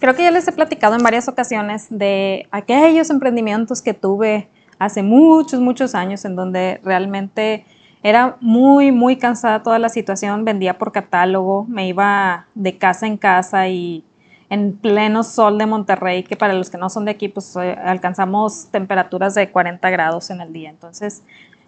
Creo 0.00 0.14
que 0.16 0.22
ya 0.22 0.30
les 0.30 0.48
he 0.48 0.52
platicado 0.52 0.96
en 0.96 1.02
varias 1.02 1.28
ocasiones 1.28 1.86
de 1.90 2.48
aquellos 2.50 3.10
emprendimientos 3.10 3.82
que 3.82 3.92
tuve 3.92 4.48
hace 4.78 5.02
muchos, 5.02 5.60
muchos 5.60 5.94
años 5.94 6.24
en 6.24 6.36
donde 6.36 6.80
realmente 6.82 7.66
era 8.02 8.38
muy, 8.40 8.92
muy 8.92 9.16
cansada 9.16 9.62
toda 9.62 9.78
la 9.78 9.90
situación, 9.90 10.46
vendía 10.46 10.78
por 10.78 10.90
catálogo, 10.90 11.66
me 11.68 11.86
iba 11.86 12.46
de 12.54 12.78
casa 12.78 13.06
en 13.06 13.18
casa 13.18 13.68
y 13.68 14.02
en 14.48 14.72
pleno 14.78 15.22
sol 15.22 15.58
de 15.58 15.66
Monterrey, 15.66 16.22
que 16.22 16.34
para 16.34 16.54
los 16.54 16.70
que 16.70 16.78
no 16.78 16.88
son 16.88 17.04
de 17.04 17.10
aquí, 17.10 17.28
pues 17.28 17.54
eh, 17.56 17.76
alcanzamos 17.84 18.68
temperaturas 18.70 19.34
de 19.34 19.50
40 19.50 19.90
grados 19.90 20.30
en 20.30 20.40
el 20.40 20.50
día. 20.54 20.70
Entonces, 20.70 21.22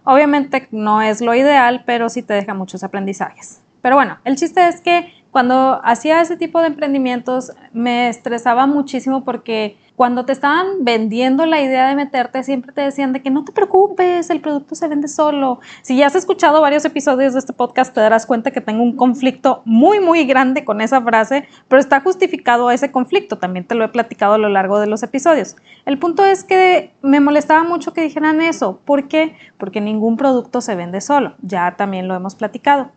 obviamente 0.05 0.69
no 0.71 1.03
es 1.03 1.21
lo 1.21 1.35
ideal, 1.35 1.83
pero 1.85 2.09
sí 2.09 2.23
te 2.23 2.33
deja 2.33 2.55
muchos 2.55 2.83
aprendizajes. 2.83 3.61
Pero 3.83 3.97
bueno, 3.97 4.17
el 4.25 4.37
chiste 4.37 4.67
es 4.67 4.81
que 4.81 5.13
cuando 5.33 5.81
hacía 5.83 6.21
ese 6.21 6.37
tipo 6.37 6.61
de 6.61 6.69
emprendimientos 6.69 7.53
me 7.73 8.11
estresaba 8.11 8.67
muchísimo 8.67 9.25
porque 9.25 9.79
cuando 9.97 10.25
te 10.25 10.33
estaban 10.33 10.67
vendiendo 10.85 11.47
la 11.47 11.61
idea 11.61 11.89
de 11.89 11.95
meterte, 11.95 12.43
siempre 12.43 12.73
te 12.73 12.83
decían 12.83 13.13
de 13.13 13.23
que 13.23 13.31
no 13.31 13.45
te 13.45 13.53
preocupes, 13.53 14.29
el 14.31 14.41
producto 14.41 14.75
se 14.75 14.89
vende 14.89 15.09
solo. 15.09 15.61
Si 15.83 15.97
ya 15.97 16.07
has 16.07 16.15
escuchado 16.15 16.61
varios 16.61 16.85
episodios 16.85 17.33
de 17.33 17.39
este 17.39 17.53
podcast, 17.53 17.95
te 17.95 18.01
darás 18.01 18.27
cuenta 18.27 18.51
que 18.51 18.61
tengo 18.61 18.83
un 18.83 18.97
conflicto 18.97 19.63
muy, 19.65 20.01
muy 20.01 20.25
grande 20.25 20.65
con 20.65 20.81
esa 20.81 21.01
frase, 21.01 21.47
pero 21.69 21.81
está 21.81 22.01
justificado 22.01 22.71
ese 22.71 22.91
conflicto. 22.91 23.39
También 23.39 23.67
te 23.67 23.75
lo 23.75 23.85
he 23.85 23.89
platicado 23.89 24.35
a 24.35 24.39
lo 24.39 24.49
largo 24.49 24.81
de 24.81 24.87
los 24.87 25.03
episodios. 25.03 25.57
El 25.87 25.99
punto 25.99 26.27
es 26.27 26.45
que 26.45 26.93
me 27.01 27.21
molestaba 27.21 27.65
mucho 27.65 27.95
que 27.95 28.03
dijeran 28.03 28.41
eso. 28.41 28.81
¿Por 28.85 29.09
qué? 29.09 29.37
Porque 29.57 29.81
ningún 29.81 30.17
producto 30.17 30.61
se 30.61 30.75
vende 30.75 31.01
solo. 31.01 31.35
Ya 31.43 31.77
también 31.77 32.09
lo 32.09 32.15
hemos 32.15 32.35
platicado. 32.35 32.91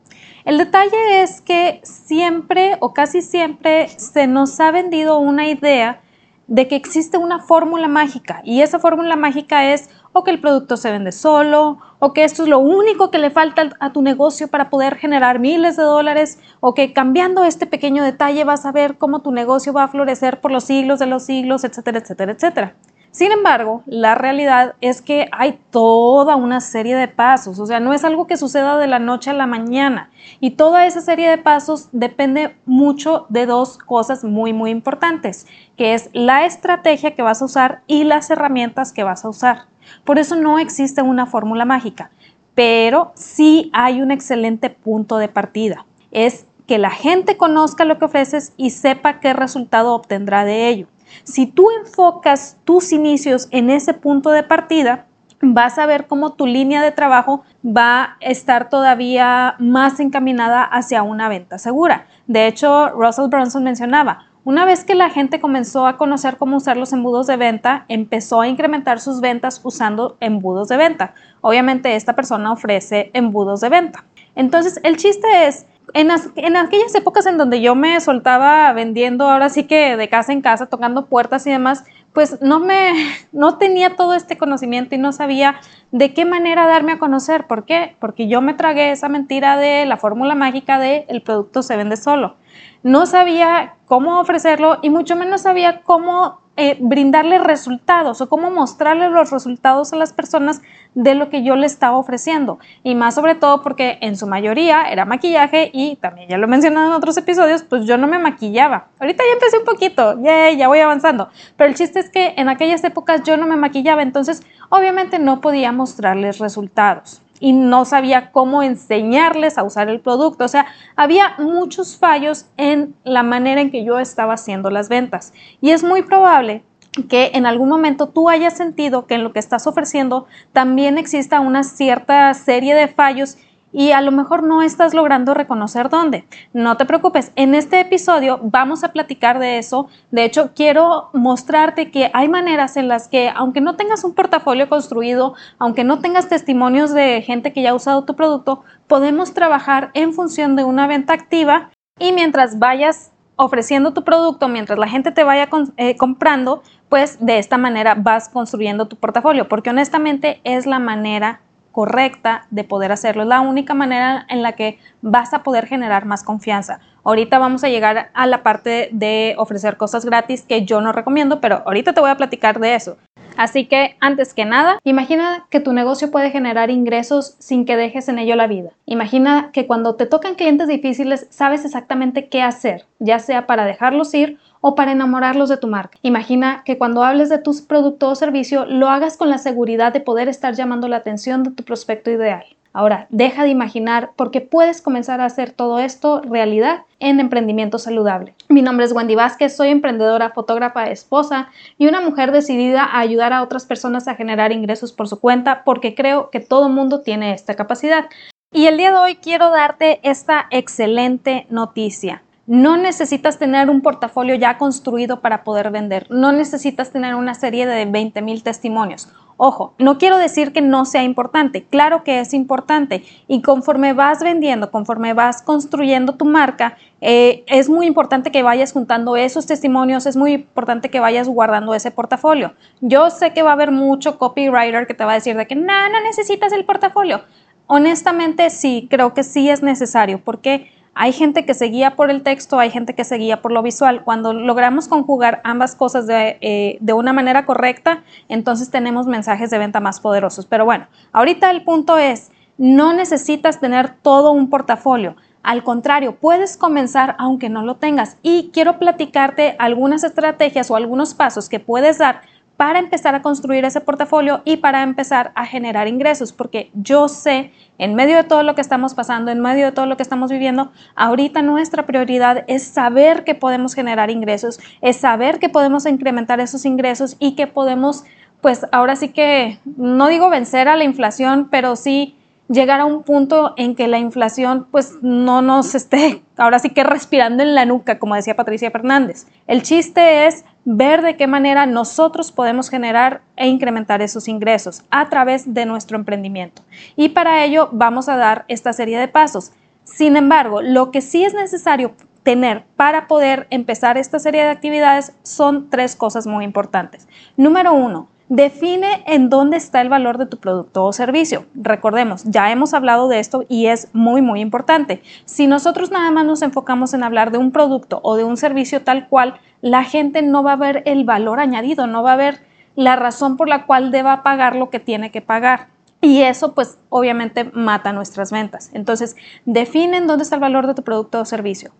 El 0.45 0.59
detalle 0.59 1.23
es 1.23 1.41
que 1.41 1.81
siempre 1.83 2.77
o 2.79 2.93
casi 2.93 3.23
siempre 3.23 3.89
se 3.97 4.27
nos 4.27 4.59
ha 4.59 4.69
vendido 4.69 5.17
una 5.17 5.47
idea 5.47 6.01
de 6.45 6.67
que 6.67 6.75
existe 6.75 7.17
una 7.17 7.39
fórmula 7.39 7.87
mágica 7.87 8.41
y 8.43 8.61
esa 8.61 8.77
fórmula 8.77 9.15
mágica 9.15 9.73
es 9.73 9.89
o 10.13 10.23
que 10.23 10.29
el 10.29 10.39
producto 10.39 10.77
se 10.77 10.91
vende 10.91 11.11
solo, 11.11 11.79
o 11.97 12.13
que 12.13 12.23
esto 12.23 12.43
es 12.43 12.49
lo 12.49 12.59
único 12.59 13.09
que 13.09 13.17
le 13.17 13.31
falta 13.31 13.71
a 13.79 13.91
tu 13.91 14.03
negocio 14.03 14.47
para 14.47 14.69
poder 14.69 14.97
generar 14.97 15.39
miles 15.39 15.77
de 15.77 15.83
dólares, 15.83 16.39
o 16.59 16.75
que 16.75 16.93
cambiando 16.93 17.43
este 17.43 17.65
pequeño 17.65 18.03
detalle 18.03 18.43
vas 18.43 18.67
a 18.67 18.71
ver 18.71 18.99
cómo 18.99 19.23
tu 19.23 19.31
negocio 19.31 19.73
va 19.73 19.85
a 19.85 19.87
florecer 19.87 20.41
por 20.41 20.51
los 20.51 20.65
siglos 20.65 20.99
de 20.99 21.07
los 21.07 21.23
siglos, 21.23 21.63
etcétera, 21.63 21.97
etcétera, 21.97 22.33
etcétera. 22.33 22.75
Sin 23.15 23.31
embargo, 23.31 23.81
la 23.85 24.13
realidad 24.13 24.75
es 24.81 25.01
que 25.01 25.29
hay 25.31 25.57
toda 25.69 26.35
una 26.35 26.59
serie 26.59 26.97
de 26.97 27.07
pasos, 27.07 27.59
o 27.59 27.65
sea, 27.65 27.79
no 27.79 27.93
es 27.93 28.03
algo 28.03 28.27
que 28.27 28.35
suceda 28.35 28.77
de 28.77 28.87
la 28.87 28.99
noche 28.99 29.29
a 29.29 29.33
la 29.33 29.47
mañana. 29.47 30.09
Y 30.41 30.51
toda 30.51 30.85
esa 30.85 30.99
serie 30.99 31.29
de 31.29 31.37
pasos 31.37 31.87
depende 31.93 32.57
mucho 32.65 33.25
de 33.29 33.45
dos 33.45 33.77
cosas 33.77 34.25
muy, 34.25 34.51
muy 34.51 34.69
importantes, 34.69 35.47
que 35.77 35.93
es 35.93 36.09
la 36.11 36.45
estrategia 36.45 37.15
que 37.15 37.21
vas 37.21 37.41
a 37.41 37.45
usar 37.45 37.83
y 37.87 38.03
las 38.03 38.29
herramientas 38.31 38.91
que 38.91 39.05
vas 39.05 39.23
a 39.23 39.29
usar. 39.29 39.67
Por 40.03 40.19
eso 40.19 40.35
no 40.35 40.59
existe 40.59 41.01
una 41.01 41.25
fórmula 41.25 41.63
mágica, 41.63 42.11
pero 42.53 43.13
sí 43.15 43.69
hay 43.71 44.01
un 44.01 44.11
excelente 44.11 44.69
punto 44.69 45.19
de 45.19 45.29
partida. 45.29 45.85
Es 46.11 46.47
que 46.67 46.79
la 46.79 46.91
gente 46.91 47.37
conozca 47.37 47.85
lo 47.85 47.97
que 47.97 48.03
ofreces 48.03 48.51
y 48.57 48.71
sepa 48.71 49.21
qué 49.21 49.31
resultado 49.31 49.95
obtendrá 49.95 50.43
de 50.43 50.67
ello. 50.67 50.87
Si 51.23 51.47
tú 51.47 51.67
enfocas 51.79 52.57
tus 52.63 52.91
inicios 52.91 53.47
en 53.51 53.69
ese 53.69 53.93
punto 53.93 54.31
de 54.31 54.43
partida, 54.43 55.05
vas 55.41 55.77
a 55.77 55.85
ver 55.85 56.07
cómo 56.07 56.33
tu 56.33 56.45
línea 56.45 56.81
de 56.81 56.91
trabajo 56.91 57.43
va 57.65 58.03
a 58.03 58.17
estar 58.21 58.69
todavía 58.69 59.55
más 59.59 59.99
encaminada 59.99 60.63
hacia 60.63 61.03
una 61.03 61.29
venta 61.29 61.57
segura. 61.57 62.07
De 62.27 62.47
hecho, 62.47 62.89
Russell 62.89 63.29
Brunson 63.29 63.63
mencionaba, 63.63 64.27
una 64.43 64.63
vez 64.63 64.83
que 64.83 64.93
la 64.93 65.09
gente 65.09 65.41
comenzó 65.41 65.87
a 65.87 65.97
conocer 65.97 66.37
cómo 66.37 66.57
usar 66.57 66.77
los 66.77 66.93
embudos 66.93 67.25
de 67.25 67.35
venta, 67.35 67.85
empezó 67.87 68.41
a 68.41 68.47
incrementar 68.47 68.99
sus 68.99 69.19
ventas 69.19 69.59
usando 69.63 70.17
embudos 70.19 70.67
de 70.67 70.77
venta. 70.77 71.15
Obviamente 71.41 71.95
esta 71.95 72.13
persona 72.13 72.51
ofrece 72.51 73.09
embudos 73.13 73.61
de 73.61 73.69
venta. 73.69 74.05
Entonces, 74.35 74.79
el 74.83 74.97
chiste 74.97 75.47
es 75.47 75.65
en, 75.95 76.57
aquellas 76.57 76.93
épocas 76.93 77.25
en 77.25 77.37
donde 77.37 77.61
yo 77.61 77.73
me 77.73 77.99
soltaba 78.01 78.73
vendiendo, 78.73 79.29
ahora 79.29 79.47
sí 79.47 79.63
que 79.63 79.95
de 79.95 80.09
casa 80.09 80.33
en 80.33 80.41
casa, 80.41 80.65
tocando 80.65 81.05
puertas 81.05 81.47
y 81.47 81.51
demás, 81.51 81.85
pues 82.11 82.41
no 82.41 82.59
me, 82.59 82.91
no 83.31 83.57
tenía 83.57 83.95
todo 83.95 84.13
este 84.13 84.37
conocimiento 84.37 84.95
y 84.95 84.97
no 84.97 85.13
sabía 85.13 85.55
de 85.91 86.13
qué 86.13 86.25
manera 86.25 86.67
darme 86.67 86.93
a 86.93 86.99
conocer. 86.99 87.47
¿Por 87.47 87.63
qué? 87.63 87.95
Porque 87.99 88.27
yo 88.27 88.41
me 88.41 88.53
tragué 88.53 88.91
esa 88.91 89.07
mentira 89.07 89.55
de 89.55 89.85
la 89.85 89.95
fórmula 89.95 90.35
mágica 90.35 90.79
de 90.79 91.05
el 91.07 91.21
producto 91.21 91.63
se 91.63 91.77
vende 91.77 91.95
solo. 91.95 92.35
No 92.83 93.05
sabía 93.05 93.75
cómo 93.85 94.19
ofrecerlo 94.19 94.79
y 94.81 94.89
mucho 94.89 95.15
menos 95.15 95.41
sabía 95.43 95.81
cómo 95.81 96.41
eh, 96.57 96.77
brindarle 96.79 97.37
resultados 97.37 98.21
o 98.21 98.29
cómo 98.29 98.49
mostrarle 98.49 99.09
los 99.09 99.31
resultados 99.31 99.91
a 99.91 99.97
las 99.97 100.13
personas 100.13 100.61
de 100.93 101.13
lo 101.13 101.29
que 101.29 101.43
yo 101.43 101.55
le 101.55 101.65
estaba 101.65 101.97
ofreciendo. 101.97 102.59
Y 102.83 102.95
más 102.95 103.15
sobre 103.15 103.35
todo 103.35 103.61
porque 103.61 103.97
en 104.01 104.15
su 104.15 104.25
mayoría 104.25 104.83
era 104.83 105.03
maquillaje 105.05 105.69
y 105.73 105.97
también 105.97 106.29
ya 106.29 106.37
lo 106.37 106.45
he 106.45 106.49
mencionado 106.49 106.87
en 106.87 106.93
otros 106.93 107.17
episodios, 107.17 107.63
pues 107.63 107.85
yo 107.85 107.97
no 107.97 108.07
me 108.07 108.19
maquillaba. 108.19 108.87
Ahorita 108.99 109.23
ya 109.27 109.33
empecé 109.33 109.57
un 109.57 109.65
poquito, 109.65 110.21
ya, 110.21 110.51
ya 110.51 110.67
voy 110.67 110.79
avanzando. 110.79 111.29
Pero 111.57 111.69
el 111.69 111.75
chiste 111.75 111.99
es 111.99 112.09
que 112.09 112.33
en 112.37 112.47
aquellas 112.47 112.83
épocas 112.83 113.23
yo 113.23 113.35
no 113.35 113.47
me 113.47 113.57
maquillaba, 113.57 114.01
entonces 114.01 114.43
obviamente 114.69 115.19
no 115.19 115.41
podía 115.41 115.71
mostrarles 115.71 116.39
resultados 116.39 117.21
y 117.39 117.53
no 117.53 117.85
sabía 117.85 118.31
cómo 118.31 118.63
enseñarles 118.63 119.57
a 119.57 119.63
usar 119.63 119.89
el 119.89 119.99
producto. 119.99 120.45
O 120.45 120.47
sea, 120.47 120.67
había 120.95 121.35
muchos 121.37 121.97
fallos 121.97 122.45
en 122.57 122.95
la 123.03 123.23
manera 123.23 123.61
en 123.61 123.71
que 123.71 123.83
yo 123.83 123.99
estaba 123.99 124.33
haciendo 124.33 124.69
las 124.69 124.89
ventas. 124.89 125.33
Y 125.61 125.71
es 125.71 125.83
muy 125.83 126.01
probable 126.03 126.63
que 127.09 127.31
en 127.33 127.45
algún 127.45 127.69
momento 127.69 128.07
tú 128.07 128.29
hayas 128.29 128.55
sentido 128.55 129.05
que 129.05 129.15
en 129.15 129.23
lo 129.23 129.33
que 129.33 129.39
estás 129.39 129.67
ofreciendo 129.67 130.27
también 130.53 130.97
exista 130.97 131.41
una 131.41 131.63
cierta 131.63 132.33
serie 132.33 132.73
de 132.73 132.87
fallos 132.87 133.37
y 133.71 133.91
a 133.91 134.01
lo 134.01 134.11
mejor 134.11 134.43
no 134.43 134.61
estás 134.61 134.93
logrando 134.93 135.33
reconocer 135.33 135.89
dónde. 135.89 136.25
No 136.53 136.77
te 136.77 136.85
preocupes, 136.85 137.31
en 137.35 137.55
este 137.55 137.79
episodio 137.79 138.39
vamos 138.41 138.83
a 138.83 138.93
platicar 138.93 139.39
de 139.39 139.57
eso. 139.57 139.89
De 140.11 140.23
hecho, 140.23 140.51
quiero 140.55 141.09
mostrarte 141.13 141.91
que 141.91 142.09
hay 142.13 142.29
maneras 142.29 142.77
en 142.77 142.87
las 142.87 143.07
que, 143.07 143.29
aunque 143.35 143.61
no 143.61 143.75
tengas 143.75 144.03
un 144.03 144.13
portafolio 144.13 144.69
construido, 144.69 145.35
aunque 145.59 145.83
no 145.83 145.99
tengas 145.99 146.29
testimonios 146.29 146.93
de 146.93 147.21
gente 147.21 147.51
que 147.51 147.61
ya 147.61 147.71
ha 147.71 147.75
usado 147.75 148.05
tu 148.05 148.15
producto, 148.15 148.63
podemos 148.87 149.33
trabajar 149.33 149.91
en 149.93 150.13
función 150.13 150.55
de 150.55 150.63
una 150.63 150.87
venta 150.87 151.13
activa 151.13 151.71
y 151.99 152.11
mientras 152.11 152.59
vayas 152.59 153.11
ofreciendo 153.35 153.93
tu 153.93 154.03
producto, 154.03 154.47
mientras 154.47 154.79
la 154.79 154.87
gente 154.87 155.11
te 155.11 155.23
vaya 155.23 155.49
eh, 155.77 155.97
comprando, 155.97 156.63
pues 156.89 157.17
de 157.19 157.37
esta 157.37 157.57
manera 157.57 157.95
vas 157.95 158.29
construyendo 158.29 158.87
tu 158.87 158.95
portafolio, 158.95 159.47
porque 159.47 159.69
honestamente 159.69 160.39
es 160.43 160.65
la 160.65 160.79
manera 160.79 161.41
correcta 161.75 162.47
de 162.51 162.63
poder 162.63 162.93
hacerlo. 162.93 163.23
Es 163.23 163.27
la 163.27 163.41
única 163.41 163.73
manera 163.73 164.25
en 164.29 164.41
la 164.41 164.53
que 164.53 164.79
vas 165.01 165.33
a 165.33 165.43
poder 165.43 165.67
generar 165.67 166.05
más 166.05 166.23
confianza. 166.23 166.79
Ahorita 167.03 167.37
vamos 167.37 167.65
a 167.65 167.67
llegar 167.67 168.11
a 168.13 168.25
la 168.27 168.43
parte 168.43 168.87
de 168.93 169.35
ofrecer 169.37 169.75
cosas 169.75 170.05
gratis 170.05 170.43
que 170.47 170.63
yo 170.63 170.79
no 170.79 170.93
recomiendo, 170.93 171.41
pero 171.41 171.63
ahorita 171.65 171.91
te 171.91 171.99
voy 171.99 172.11
a 172.11 172.15
platicar 172.15 172.61
de 172.61 172.75
eso. 172.75 172.95
Así 173.37 173.65
que, 173.65 173.95
antes 173.99 174.33
que 174.33 174.45
nada, 174.45 174.79
imagina 174.83 175.45
que 175.49 175.59
tu 175.59 175.73
negocio 175.73 176.11
puede 176.11 176.31
generar 176.31 176.69
ingresos 176.69 177.35
sin 177.39 177.65
que 177.65 177.75
dejes 177.75 178.07
en 178.07 178.19
ello 178.19 178.35
la 178.35 178.47
vida. 178.47 178.71
Imagina 178.85 179.49
que 179.51 179.67
cuando 179.67 179.95
te 179.95 180.05
tocan 180.05 180.35
clientes 180.35 180.67
difíciles 180.67 181.27
sabes 181.29 181.65
exactamente 181.65 182.29
qué 182.29 182.41
hacer, 182.41 182.85
ya 182.99 183.19
sea 183.19 183.47
para 183.47 183.65
dejarlos 183.65 184.13
ir 184.13 184.39
o 184.61 184.73
para 184.73 184.91
enamorarlos 184.91 185.49
de 185.49 185.57
tu 185.57 185.67
marca. 185.67 185.99
Imagina 186.01 186.63
que 186.65 186.77
cuando 186.77 187.03
hables 187.03 187.29
de 187.29 187.37
tu 187.37 187.53
producto 187.67 188.09
o 188.09 188.15
servicio 188.15 188.65
lo 188.65 188.89
hagas 188.89 189.17
con 189.17 189.29
la 189.29 189.37
seguridad 189.37 189.93
de 189.93 189.99
poder 189.99 190.27
estar 190.27 190.55
llamando 190.55 190.87
la 190.87 190.97
atención 190.97 191.43
de 191.43 191.51
tu 191.51 191.63
prospecto 191.63 192.09
ideal. 192.09 192.45
Ahora, 192.75 193.07
deja 193.09 193.43
de 193.43 193.49
imaginar 193.49 194.11
porque 194.17 194.41
puedes 194.41 194.81
comenzar 194.81 195.21
a 195.21 195.25
hacer 195.25 195.53
todo 195.53 195.79
esto 195.79 196.19
realidad 196.19 196.81
en 196.99 197.21
emprendimiento 197.21 197.79
saludable. 197.79 198.35
Mi 198.49 198.61
nombre 198.61 198.85
es 198.85 198.91
Wendy 198.91 199.15
Vázquez, 199.15 199.55
soy 199.55 199.69
emprendedora, 199.69 200.31
fotógrafa, 200.31 200.89
esposa 200.89 201.47
y 201.77 201.87
una 201.87 202.01
mujer 202.01 202.33
decidida 202.33 202.83
a 202.83 202.99
ayudar 202.99 203.31
a 203.31 203.43
otras 203.43 203.65
personas 203.65 204.09
a 204.09 204.15
generar 204.15 204.51
ingresos 204.51 204.91
por 204.91 205.07
su 205.07 205.21
cuenta 205.21 205.63
porque 205.63 205.95
creo 205.95 206.29
que 206.31 206.41
todo 206.41 206.67
mundo 206.67 206.99
tiene 206.99 207.33
esta 207.33 207.55
capacidad. 207.55 208.09
Y 208.51 208.65
el 208.65 208.75
día 208.75 208.91
de 208.91 208.97
hoy 208.97 209.15
quiero 209.15 209.51
darte 209.51 210.01
esta 210.03 210.47
excelente 210.51 211.47
noticia. 211.49 212.23
No 212.45 212.75
necesitas 212.75 213.39
tener 213.39 213.69
un 213.69 213.81
portafolio 213.81 214.35
ya 214.35 214.57
construido 214.57 215.21
para 215.21 215.45
poder 215.45 215.71
vender. 215.71 216.07
No 216.09 216.33
necesitas 216.33 216.91
tener 216.91 217.15
una 217.15 217.35
serie 217.35 217.65
de 217.67 217.85
20 217.85 218.21
mil 218.21 218.43
testimonios. 218.43 219.07
Ojo, 219.37 219.73
no 219.79 219.97
quiero 219.97 220.17
decir 220.17 220.53
que 220.53 220.61
no 220.61 220.85
sea 220.85 221.03
importante. 221.03 221.63
Claro 221.63 222.03
que 222.03 222.21
es 222.21 222.33
importante. 222.33 223.03
Y 223.27 223.41
conforme 223.41 223.91
vas 223.91 224.21
vendiendo, 224.21 224.71
conforme 224.71 225.13
vas 225.13 225.41
construyendo 225.41 226.13
tu 226.15 226.23
marca, 226.23 226.77
eh, 227.01 227.43
es 227.47 227.67
muy 227.67 227.85
importante 227.85 228.31
que 228.31 228.43
vayas 228.43 228.71
juntando 228.71 229.17
esos 229.17 229.45
testimonios. 229.45 230.05
Es 230.05 230.15
muy 230.15 230.33
importante 230.33 230.89
que 230.89 231.01
vayas 231.01 231.27
guardando 231.27 231.75
ese 231.75 231.91
portafolio. 231.91 232.53
Yo 232.79 233.09
sé 233.09 233.33
que 233.33 233.43
va 233.43 233.49
a 233.49 233.53
haber 233.53 233.71
mucho 233.71 234.17
copywriter 234.17 234.87
que 234.87 234.93
te 234.93 235.03
va 235.03 235.11
a 235.11 235.15
decir 235.15 235.35
de 235.35 235.47
que 235.47 235.55
no, 235.55 235.89
no 235.89 236.01
necesitas 236.01 236.53
el 236.53 236.63
portafolio. 236.63 237.21
Honestamente, 237.67 238.49
sí, 238.49 238.87
creo 238.89 239.13
que 239.13 239.23
sí 239.23 239.49
es 239.49 239.61
necesario 239.61 240.21
porque 240.23 240.71
Hay 240.97 241.11
gente 241.11 241.45
que 241.45 241.53
se 241.53 241.65
guía 241.65 241.97
por 241.97 242.09
el 242.09 242.23
texto, 242.23 242.57
hay 242.57 242.69
gente 242.69 242.95
que 242.95 243.03
se 243.03 243.17
guía 243.17 243.41
por 243.41 243.51
lo 243.51 243.61
visual. 243.61 244.03
Cuando 244.05 244.33
logramos 244.33 244.87
conjugar 244.87 245.41
ambas 245.43 245.75
cosas 245.75 246.07
de, 246.07 246.37
eh, 246.39 246.77
de 246.79 246.93
una 246.93 247.11
manera 247.11 247.45
correcta, 247.45 248.03
entonces 248.29 248.71
tenemos 248.71 249.05
mensajes 249.05 249.49
de 249.49 249.57
venta 249.57 249.81
más 249.81 249.99
poderosos. 249.99 250.45
Pero 250.45 250.63
bueno, 250.63 250.87
ahorita 251.11 251.51
el 251.51 251.65
punto 251.65 251.97
es, 251.97 252.31
no 252.57 252.93
necesitas 252.93 253.59
tener 253.59 253.89
todo 254.01 254.31
un 254.31 254.49
portafolio. 254.49 255.17
Al 255.43 255.63
contrario, 255.63 256.15
puedes 256.15 256.57
comenzar 256.57 257.15
aunque 257.19 257.49
no 257.49 257.61
lo 257.61 257.75
tengas. 257.75 258.17
Y 258.23 258.49
quiero 258.53 258.79
platicarte 258.79 259.55
algunas 259.59 260.03
estrategias 260.03 260.71
o 260.71 260.75
algunos 260.75 261.13
pasos 261.13 261.49
que 261.49 261.59
puedes 261.59 261.97
dar 261.97 262.21
para 262.57 262.79
empezar 262.79 263.15
a 263.15 263.21
construir 263.21 263.65
ese 263.65 263.81
portafolio 263.81 264.41
y 264.45 264.57
para 264.57 264.83
empezar 264.83 265.31
a 265.35 265.45
generar 265.45 265.87
ingresos, 265.87 266.31
porque 266.31 266.71
yo 266.73 267.07
sé, 267.07 267.51
en 267.77 267.95
medio 267.95 268.15
de 268.15 268.23
todo 268.23 268.43
lo 268.43 268.55
que 268.55 268.61
estamos 268.61 268.93
pasando, 268.93 269.31
en 269.31 269.41
medio 269.41 269.65
de 269.65 269.71
todo 269.71 269.85
lo 269.85 269.97
que 269.97 270.03
estamos 270.03 270.31
viviendo, 270.31 270.71
ahorita 270.95 271.41
nuestra 271.41 271.85
prioridad 271.85 272.45
es 272.47 272.63
saber 272.63 273.25
que 273.25 273.35
podemos 273.35 273.73
generar 273.73 274.09
ingresos, 274.09 274.59
es 274.81 274.95
saber 274.95 275.39
que 275.39 275.49
podemos 275.49 275.85
incrementar 275.85 276.39
esos 276.39 276.65
ingresos 276.65 277.17
y 277.19 277.35
que 277.35 277.47
podemos, 277.47 278.05
pues 278.41 278.65
ahora 278.71 278.95
sí 278.95 279.09
que, 279.09 279.59
no 279.75 280.07
digo 280.07 280.29
vencer 280.29 280.69
a 280.69 280.77
la 280.77 280.85
inflación, 280.85 281.49
pero 281.51 281.75
sí 281.75 282.15
llegar 282.49 282.79
a 282.79 282.85
un 282.85 283.03
punto 283.03 283.53
en 283.57 283.75
que 283.75 283.87
la 283.87 283.97
inflación 283.97 284.67
pues 284.69 284.93
no 285.01 285.41
nos 285.41 285.73
esté 285.75 286.21
ahora 286.37 286.59
sí 286.59 286.69
que 286.69 286.83
respirando 286.83 287.43
en 287.43 287.55
la 287.55 287.65
nuca, 287.65 287.99
como 287.99 288.15
decía 288.15 288.35
Patricia 288.35 288.71
Fernández. 288.71 289.27
El 289.47 289.63
chiste 289.63 290.27
es 290.27 290.45
ver 290.63 291.01
de 291.01 291.15
qué 291.15 291.27
manera 291.27 291.65
nosotros 291.65 292.31
podemos 292.31 292.69
generar 292.69 293.21
e 293.35 293.47
incrementar 293.47 294.01
esos 294.01 294.27
ingresos 294.27 294.83
a 294.89 295.09
través 295.09 295.53
de 295.53 295.65
nuestro 295.65 295.97
emprendimiento. 295.97 296.63
Y 296.95 297.09
para 297.09 297.43
ello 297.43 297.69
vamos 297.71 298.09
a 298.09 298.17
dar 298.17 298.45
esta 298.47 298.73
serie 298.73 298.99
de 298.99 299.07
pasos. 299.07 299.51
Sin 299.83 300.17
embargo, 300.17 300.61
lo 300.61 300.91
que 300.91 301.01
sí 301.01 301.23
es 301.23 301.33
necesario 301.33 301.93
tener 302.23 302.65
para 302.75 303.07
poder 303.07 303.45
empezar 303.51 303.97
esta 303.97 304.17
serie 304.17 304.43
de 304.43 304.49
actividades 304.49 305.13
son 305.21 305.69
tres 305.69 305.95
cosas 305.95 306.25
muy 306.25 306.43
importantes. 306.43 307.07
Número 307.37 307.73
uno, 307.73 308.09
Define 308.27 309.03
en 309.05 309.29
dónde 309.29 309.57
está 309.57 309.81
el 309.81 309.89
valor 309.89 310.17
de 310.17 310.25
tu 310.25 310.37
producto 310.37 310.83
o 310.83 310.93
servicio. 310.93 311.45
Recordemos, 311.53 312.23
ya 312.23 312.51
hemos 312.51 312.73
hablado 312.73 313.07
de 313.07 313.19
esto 313.19 313.45
y 313.49 313.67
es 313.67 313.89
muy, 313.93 314.23
muy 314.23 314.41
importante. 314.41 315.03
Si 315.25 315.45
nosotros 315.45 315.91
nada 315.91 316.09
más 316.09 316.25
nos 316.25 316.41
enfocamos 316.41 316.95
en 316.95 317.03
hablar 317.03 317.29
de 317.31 317.37
un 317.37 317.51
producto 317.51 317.99
o 318.01 318.15
de 318.15 318.23
un 318.23 318.35
servicio 318.35 318.81
tal 318.83 319.07
cual, 319.09 319.39
la 319.61 319.83
gente 319.83 320.23
no 320.23 320.41
va 320.41 320.53
a 320.53 320.57
ver 320.57 320.81
el 320.87 321.03
valor 321.03 321.39
añadido, 321.39 321.85
no 321.85 322.01
va 322.01 322.13
a 322.13 322.17
ver 322.17 322.41
la 322.75 322.95
razón 322.95 323.37
por 323.37 323.47
la 323.47 323.67
cual 323.67 323.91
deba 323.91 324.23
pagar 324.23 324.55
lo 324.55 324.71
que 324.71 324.79
tiene 324.79 325.11
que 325.11 325.21
pagar. 325.21 325.67
Y 326.01 326.23
eso 326.23 326.55
pues 326.55 326.79
obviamente 326.89 327.43
mata 327.53 327.93
nuestras 327.93 328.31
ventas. 328.31 328.71
Entonces, 328.73 329.15
define 329.45 329.97
en 329.97 330.07
dónde 330.07 330.23
está 330.23 330.35
el 330.35 330.41
valor 330.41 330.65
de 330.65 330.73
tu 330.73 330.83
producto 330.83 331.21
o 331.21 331.25
servicio. 331.25 331.71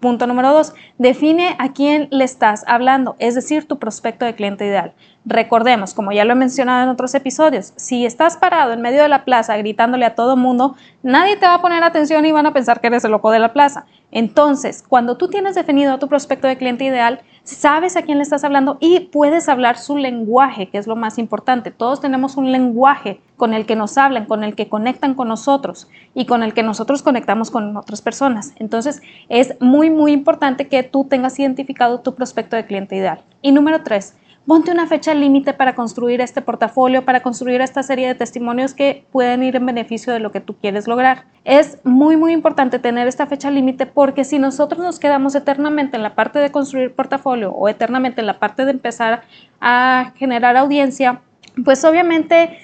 Punto 0.00 0.26
número 0.26 0.54
dos, 0.54 0.72
define 0.96 1.54
a 1.58 1.74
quién 1.74 2.08
le 2.10 2.24
estás 2.24 2.64
hablando, 2.66 3.14
es 3.18 3.34
decir, 3.34 3.68
tu 3.68 3.78
prospecto 3.78 4.24
de 4.24 4.34
cliente 4.34 4.64
ideal. 4.64 4.94
Recordemos, 5.26 5.92
como 5.92 6.12
ya 6.12 6.24
lo 6.24 6.32
he 6.32 6.36
mencionado 6.36 6.84
en 6.84 6.88
otros 6.88 7.14
episodios, 7.14 7.74
si 7.76 8.06
estás 8.06 8.38
parado 8.38 8.72
en 8.72 8.80
medio 8.80 9.02
de 9.02 9.08
la 9.08 9.26
plaza 9.26 9.56
gritándole 9.58 10.06
a 10.06 10.14
todo 10.14 10.34
mundo, 10.34 10.76
nadie 11.02 11.36
te 11.36 11.46
va 11.46 11.54
a 11.54 11.60
poner 11.60 11.82
atención 11.82 12.24
y 12.24 12.32
van 12.32 12.46
a 12.46 12.54
pensar 12.54 12.80
que 12.80 12.86
eres 12.86 13.04
el 13.04 13.10
loco 13.10 13.30
de 13.30 13.38
la 13.38 13.52
plaza. 13.52 13.84
Entonces, 14.12 14.84
cuando 14.86 15.16
tú 15.16 15.28
tienes 15.28 15.54
definido 15.54 15.92
a 15.92 15.98
tu 15.98 16.08
prospecto 16.08 16.46
de 16.46 16.56
cliente 16.56 16.84
ideal, 16.84 17.20
sabes 17.42 17.96
a 17.96 18.02
quién 18.02 18.18
le 18.18 18.22
estás 18.22 18.44
hablando 18.44 18.78
y 18.80 19.00
puedes 19.00 19.48
hablar 19.48 19.78
su 19.78 19.96
lenguaje, 19.96 20.68
que 20.68 20.78
es 20.78 20.86
lo 20.86 20.96
más 20.96 21.18
importante. 21.18 21.70
Todos 21.70 22.00
tenemos 22.00 22.36
un 22.36 22.50
lenguaje 22.50 23.20
con 23.36 23.52
el 23.52 23.66
que 23.66 23.76
nos 23.76 23.98
hablan, 23.98 24.26
con 24.26 24.42
el 24.42 24.54
que 24.54 24.68
conectan 24.68 25.14
con 25.14 25.28
nosotros 25.28 25.88
y 26.14 26.26
con 26.26 26.42
el 26.42 26.54
que 26.54 26.62
nosotros 26.62 27.02
conectamos 27.02 27.50
con 27.50 27.76
otras 27.76 28.00
personas. 28.00 28.52
Entonces, 28.56 29.02
es 29.28 29.54
muy, 29.60 29.90
muy 29.90 30.12
importante 30.12 30.68
que 30.68 30.82
tú 30.82 31.04
tengas 31.04 31.38
identificado 31.38 32.00
tu 32.00 32.14
prospecto 32.14 32.56
de 32.56 32.66
cliente 32.66 32.96
ideal. 32.96 33.20
Y 33.42 33.52
número 33.52 33.82
tres, 33.82 34.16
ponte 34.46 34.70
una 34.70 34.86
fecha 34.86 35.12
límite 35.12 35.52
para 35.52 35.74
construir 35.74 36.20
este 36.20 36.40
portafolio, 36.40 37.04
para 37.04 37.20
construir 37.20 37.60
esta 37.60 37.82
serie 37.82 38.06
de 38.06 38.14
testimonios 38.14 38.74
que 38.74 39.04
pueden 39.10 39.42
ir 39.42 39.56
en 39.56 39.66
beneficio 39.66 40.12
de 40.12 40.20
lo 40.20 40.30
que 40.30 40.40
tú 40.40 40.56
quieres 40.56 40.86
lograr. 40.86 41.24
Es 41.44 41.78
muy, 41.84 42.16
muy 42.16 42.32
importante 42.32 42.78
tener 42.78 43.08
esta 43.08 43.26
fecha 43.26 43.50
límite 43.50 43.86
porque 43.86 44.24
si 44.24 44.38
nosotros 44.38 44.80
nos 44.80 44.98
quedamos 44.98 45.34
eternamente 45.34 45.96
en 45.96 46.02
la 46.02 46.14
parte 46.14 46.38
de 46.38 46.50
construir 46.50 46.94
portafolio 46.94 47.50
o 47.50 47.68
eternamente 47.68 48.20
en 48.20 48.26
la 48.26 48.38
parte 48.38 48.64
de 48.64 48.70
empezar 48.70 49.22
a 49.60 50.12
generar 50.16 50.56
audiencia, 50.56 51.22
pues 51.64 51.84
obviamente... 51.84 52.58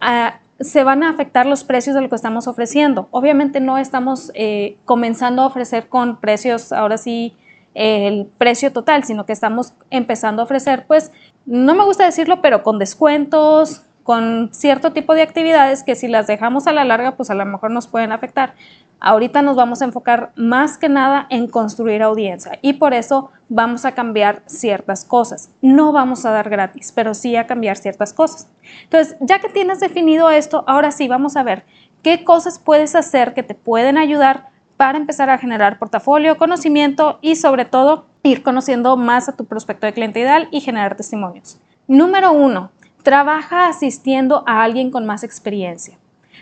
Ah, 0.00 0.40
se 0.60 0.84
van 0.84 1.02
a 1.02 1.10
afectar 1.10 1.44
los 1.44 1.64
precios 1.64 1.94
de 1.94 2.00
lo 2.00 2.08
que 2.08 2.16
estamos 2.16 2.46
ofreciendo. 2.46 3.08
Obviamente 3.10 3.60
no 3.60 3.76
estamos 3.76 4.30
eh, 4.34 4.78
comenzando 4.84 5.42
a 5.42 5.46
ofrecer 5.46 5.88
con 5.88 6.18
precios 6.18 6.72
ahora 6.72 6.96
sí 6.96 7.36
el 7.76 8.26
precio 8.38 8.72
total, 8.72 9.04
sino 9.04 9.26
que 9.26 9.34
estamos 9.34 9.74
empezando 9.90 10.40
a 10.40 10.46
ofrecer, 10.46 10.86
pues, 10.86 11.12
no 11.44 11.74
me 11.74 11.84
gusta 11.84 12.06
decirlo, 12.06 12.40
pero 12.40 12.62
con 12.62 12.78
descuentos, 12.78 13.82
con 14.02 14.48
cierto 14.52 14.92
tipo 14.92 15.14
de 15.14 15.22
actividades 15.22 15.82
que 15.82 15.94
si 15.94 16.08
las 16.08 16.26
dejamos 16.26 16.66
a 16.66 16.72
la 16.72 16.84
larga, 16.84 17.16
pues 17.16 17.28
a 17.28 17.34
lo 17.34 17.44
mejor 17.44 17.70
nos 17.70 17.86
pueden 17.86 18.12
afectar. 18.12 18.54
Ahorita 18.98 19.42
nos 19.42 19.56
vamos 19.56 19.82
a 19.82 19.84
enfocar 19.84 20.32
más 20.36 20.78
que 20.78 20.88
nada 20.88 21.26
en 21.28 21.48
construir 21.48 22.02
audiencia 22.02 22.58
y 22.62 22.74
por 22.74 22.94
eso 22.94 23.30
vamos 23.50 23.84
a 23.84 23.92
cambiar 23.92 24.42
ciertas 24.46 25.04
cosas. 25.04 25.50
No 25.60 25.92
vamos 25.92 26.24
a 26.24 26.30
dar 26.30 26.48
gratis, 26.48 26.92
pero 26.94 27.12
sí 27.12 27.36
a 27.36 27.46
cambiar 27.46 27.76
ciertas 27.76 28.14
cosas. 28.14 28.48
Entonces, 28.84 29.16
ya 29.20 29.38
que 29.40 29.50
tienes 29.50 29.80
definido 29.80 30.30
esto, 30.30 30.64
ahora 30.66 30.92
sí 30.92 31.08
vamos 31.08 31.36
a 31.36 31.42
ver 31.42 31.64
qué 32.02 32.24
cosas 32.24 32.58
puedes 32.58 32.94
hacer 32.94 33.34
que 33.34 33.42
te 33.42 33.54
pueden 33.54 33.98
ayudar 33.98 34.55
para 34.76 34.98
empezar 34.98 35.30
a 35.30 35.38
generar 35.38 35.78
portafolio, 35.78 36.36
conocimiento 36.36 37.18
y 37.22 37.36
sobre 37.36 37.64
todo 37.64 38.06
ir 38.22 38.42
conociendo 38.42 38.96
más 38.96 39.28
a 39.28 39.36
tu 39.36 39.44
prospecto 39.46 39.86
de 39.86 39.92
cliente 39.92 40.20
ideal 40.20 40.48
y 40.50 40.60
generar 40.60 40.96
testimonios. 40.96 41.60
Número 41.86 42.32
uno, 42.32 42.72
trabaja 43.02 43.68
asistiendo 43.68 44.42
a 44.46 44.62
alguien 44.62 44.90
con 44.90 45.06
más 45.06 45.22
experiencia. 45.22 45.98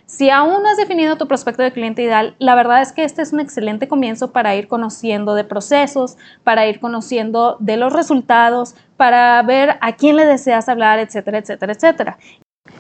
Si 0.07 0.29
aún 0.29 0.63
no 0.63 0.69
has 0.69 0.77
definido 0.77 1.17
tu 1.17 1.27
prospecto 1.27 1.63
de 1.63 1.73
cliente 1.73 2.03
ideal, 2.03 2.35
la 2.39 2.55
verdad 2.55 2.83
es 2.83 2.93
que 2.93 3.05
este 3.05 3.23
es 3.23 3.33
un 3.33 3.41
excelente 3.41 3.89
comienzo 3.89 4.33
para 4.33 4.55
ir 4.55 4.69
conociendo 4.69 5.35
de 5.35 5.45
procesos, 5.45 6.19
para 6.43 6.67
ir 6.67 6.81
conociendo 6.81 7.57
de 7.61 7.77
los 7.77 7.93
resultados, 7.93 8.75
para 8.97 9.41
ver 9.43 9.77
a 9.81 9.93
quién 9.93 10.17
le 10.17 10.27
deseas 10.27 10.69
hablar, 10.69 10.99
etcétera, 10.99 11.39
etcétera, 11.39 11.73
etcétera. 11.73 12.19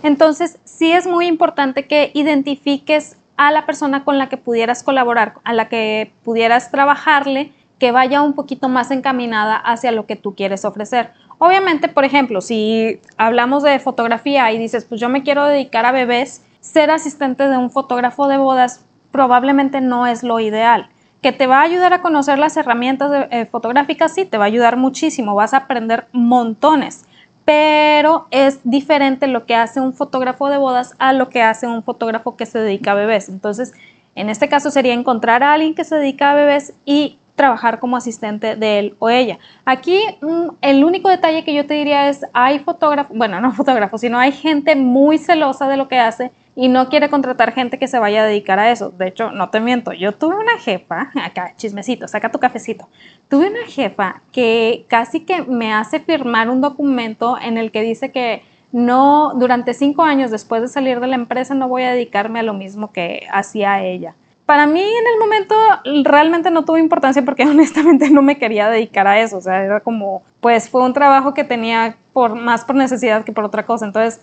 Entonces, 0.03 0.59
sí 0.65 0.93
es 0.93 1.07
muy 1.07 1.27
importante 1.27 1.87
que 1.87 2.11
identifiques 2.15 3.17
a 3.37 3.51
la 3.51 3.67
persona 3.67 4.05
con 4.05 4.19
la 4.19 4.29
que 4.29 4.37
pudieras 4.37 4.83
colaborar, 4.83 5.35
a 5.45 5.53
la 5.53 5.69
que 5.69 6.13
pudieras 6.23 6.71
trabajarle, 6.71 7.53
que 7.79 7.93
vaya 7.93 8.23
un 8.23 8.35
poquito 8.35 8.69
más 8.69 8.91
encaminada 8.91 9.57
hacia 9.57 9.93
lo 9.93 10.07
que 10.07 10.17
tú 10.17 10.35
quieres 10.35 10.65
ofrecer. 10.65 11.11
Obviamente, 11.39 11.89
por 11.89 12.05
ejemplo, 12.05 12.41
si 12.41 13.01
hablamos 13.17 13.63
de 13.63 13.79
fotografía 13.79 14.53
y 14.53 14.59
dices, 14.59 14.85
pues 14.85 15.01
yo 15.01 15.09
me 15.09 15.23
quiero 15.23 15.45
dedicar 15.47 15.85
a 15.85 15.93
bebés, 15.93 16.45
ser 16.61 16.91
asistente 16.91 17.49
de 17.49 17.57
un 17.57 17.71
fotógrafo 17.71 18.29
de 18.29 18.39
bodas 18.39 18.87
probablemente 19.11 19.81
no 19.81 20.07
es 20.07 20.23
lo 20.23 20.41
ideal. 20.41 20.89
Que 21.21 21.33
te 21.33 21.47
va 21.47 21.61
a 21.61 21.63
ayudar 21.63 21.93
a 21.93 22.03
conocer 22.03 22.39
las 22.39 22.57
herramientas 22.57 23.29
eh, 23.31 23.47
fotográficas, 23.47 24.15
sí, 24.15 24.25
te 24.25 24.39
va 24.39 24.45
a 24.45 24.47
ayudar 24.47 24.77
muchísimo, 24.77 25.35
vas 25.35 25.55
a 25.55 25.59
aprender 25.59 26.07
montones 26.13 27.05
pero 27.45 28.27
es 28.31 28.61
diferente 28.65 29.27
lo 29.27 29.47
que 29.47 29.55
hace 29.55 29.81
un 29.81 29.93
fotógrafo 29.93 30.49
de 30.49 30.59
bodas 30.59 30.95
a 30.99 31.13
lo 31.13 31.29
que 31.29 31.43
hace 31.43 31.67
un 31.67 31.83
fotógrafo 31.83 32.37
que 32.37 32.47
se 32.47 32.59
dedica 32.59 32.93
a 32.93 32.95
bebés. 32.95 33.29
Entonces, 33.29 33.73
en 34.15 34.31
este 34.31 34.49
caso 34.49 34.71
sería 34.71 34.95
encontrar 34.95 35.43
a 35.43 35.53
alguien 35.53 35.75
que 35.75 35.85
se 35.85 35.97
dedica 35.97 36.31
a 36.31 36.35
bebés 36.35 36.75
y 36.85 37.19
trabajar 37.35 37.81
como 37.81 37.97
asistente 37.97 38.57
de 38.57 38.79
él 38.79 38.97
o 38.99 39.11
ella. 39.11 39.39
Aquí 39.65 39.99
mm, 40.21 40.49
el 40.61 40.85
único 40.85 41.09
detalle 41.09 41.45
que 41.45 41.53
yo 41.53 41.67
te 41.67 41.75
diría 41.75 42.09
es, 42.09 42.25
hay 42.33 42.61
fotógrafos, 42.61 43.17
bueno, 43.17 43.41
no 43.41 43.53
fotógrafos, 43.55 44.01
sino 44.01 44.19
hay 44.19 44.33
gente 44.33 44.77
muy 44.77 45.19
celosa 45.19 45.69
de 45.69 45.77
lo 45.77 45.89
que 45.89 45.99
hace 45.99 46.31
y 46.57 46.69
no 46.69 46.89
quiere 46.89 47.11
contratar 47.11 47.53
gente 47.53 47.79
que 47.79 47.89
se 47.89 47.99
vaya 47.99 48.23
a 48.23 48.27
dedicar 48.27 48.59
a 48.59 48.71
eso. 48.71 48.91
De 48.91 49.09
hecho, 49.09 49.31
no 49.33 49.51
te 49.51 49.61
miento, 49.61 49.93
yo 49.93 50.13
tuve 50.13 50.37
una 50.37 50.59
jefa, 50.59 51.11
acá, 51.25 51.55
chismecito, 51.57 52.09
saca 52.09 52.31
tu 52.31 52.39
cafecito. 52.39 52.89
Tuve 53.29 53.49
una 53.49 53.67
jefa 53.67 54.23
que 54.33 54.85
casi 54.89 55.21
que 55.21 55.43
me 55.43 55.73
hace 55.73 56.01
firmar 56.01 56.49
un 56.51 56.61
documento 56.61 57.37
en 57.41 57.59
el 57.59 57.71
que 57.71 57.83
dice 57.83 58.13
que 58.13 58.43
no, 58.73 59.33
durante 59.37 59.73
cinco 59.73 60.03
años 60.03 60.31
después 60.31 60.61
de 60.61 60.69
salir 60.69 60.99
de 60.99 61.07
la 61.07 61.15
empresa 61.15 61.55
no 61.55 61.69
voy 61.69 61.85
a 61.85 61.93
dedicarme 61.93 62.41
a 62.41 62.43
lo 62.43 62.55
mismo 62.55 62.93
que 62.93 63.27
hacía 63.33 63.83
ella. 63.85 64.17
Para 64.47 64.67
mí 64.67 64.81
en 64.81 65.07
el 65.07 65.19
momento 65.19 65.55
realmente 66.03 66.51
no 66.51 66.65
tuvo 66.65 66.77
importancia 66.77 67.25
porque 67.25 67.45
honestamente 67.49 68.11
no 68.11 68.21
me 68.21 68.37
quería 68.37 68.69
dedicar 68.69 69.07
a 69.07 69.21
eso, 69.21 69.39
o 69.39 69.41
sea, 69.41 69.65
era 69.65 69.81
como, 69.81 70.23
pues 70.41 70.69
fue 70.69 70.83
un 70.83 70.93
trabajo 70.93 71.35
que 71.35 71.45
tenía 71.45 71.97
por, 72.13 72.35
más 72.35 72.65
por 72.65 72.77
necesidad 72.77 73.25
que 73.25 73.33
por 73.33 73.45
otra 73.45 73.65
cosa, 73.65 73.87
entonces 73.87 74.23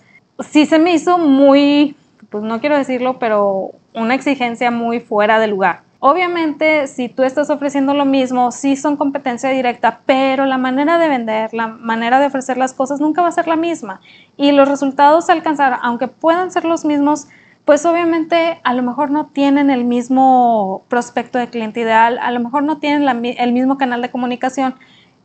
sí 0.50 0.66
se 0.66 0.78
me 0.78 0.92
hizo 0.92 1.18
muy 1.18 1.96
pues 2.30 2.44
no 2.44 2.60
quiero 2.60 2.76
decirlo, 2.76 3.18
pero 3.18 3.72
una 3.94 4.14
exigencia 4.14 4.70
muy 4.70 5.00
fuera 5.00 5.38
de 5.38 5.48
lugar. 5.48 5.82
Obviamente, 6.04 6.88
si 6.88 7.08
tú 7.08 7.22
estás 7.22 7.48
ofreciendo 7.48 7.94
lo 7.94 8.04
mismo, 8.04 8.50
sí 8.50 8.74
son 8.76 8.96
competencia 8.96 9.50
directa, 9.50 10.00
pero 10.04 10.46
la 10.46 10.58
manera 10.58 10.98
de 10.98 11.08
vender, 11.08 11.54
la 11.54 11.68
manera 11.68 12.18
de 12.18 12.26
ofrecer 12.26 12.56
las 12.58 12.72
cosas 12.72 13.00
nunca 13.00 13.22
va 13.22 13.28
a 13.28 13.32
ser 13.32 13.46
la 13.46 13.54
misma. 13.54 14.00
Y 14.36 14.50
los 14.50 14.68
resultados 14.68 15.30
a 15.30 15.32
alcanzar, 15.32 15.78
aunque 15.80 16.08
puedan 16.08 16.50
ser 16.50 16.64
los 16.64 16.84
mismos, 16.84 17.28
pues 17.64 17.86
obviamente 17.86 18.60
a 18.64 18.74
lo 18.74 18.82
mejor 18.82 19.10
no 19.12 19.26
tienen 19.26 19.70
el 19.70 19.84
mismo 19.84 20.82
prospecto 20.88 21.38
de 21.38 21.48
cliente 21.48 21.80
ideal, 21.80 22.18
a 22.20 22.32
lo 22.32 22.40
mejor 22.40 22.64
no 22.64 22.78
tienen 22.78 23.24
el 23.24 23.52
mismo 23.52 23.78
canal 23.78 24.02
de 24.02 24.10
comunicación 24.10 24.74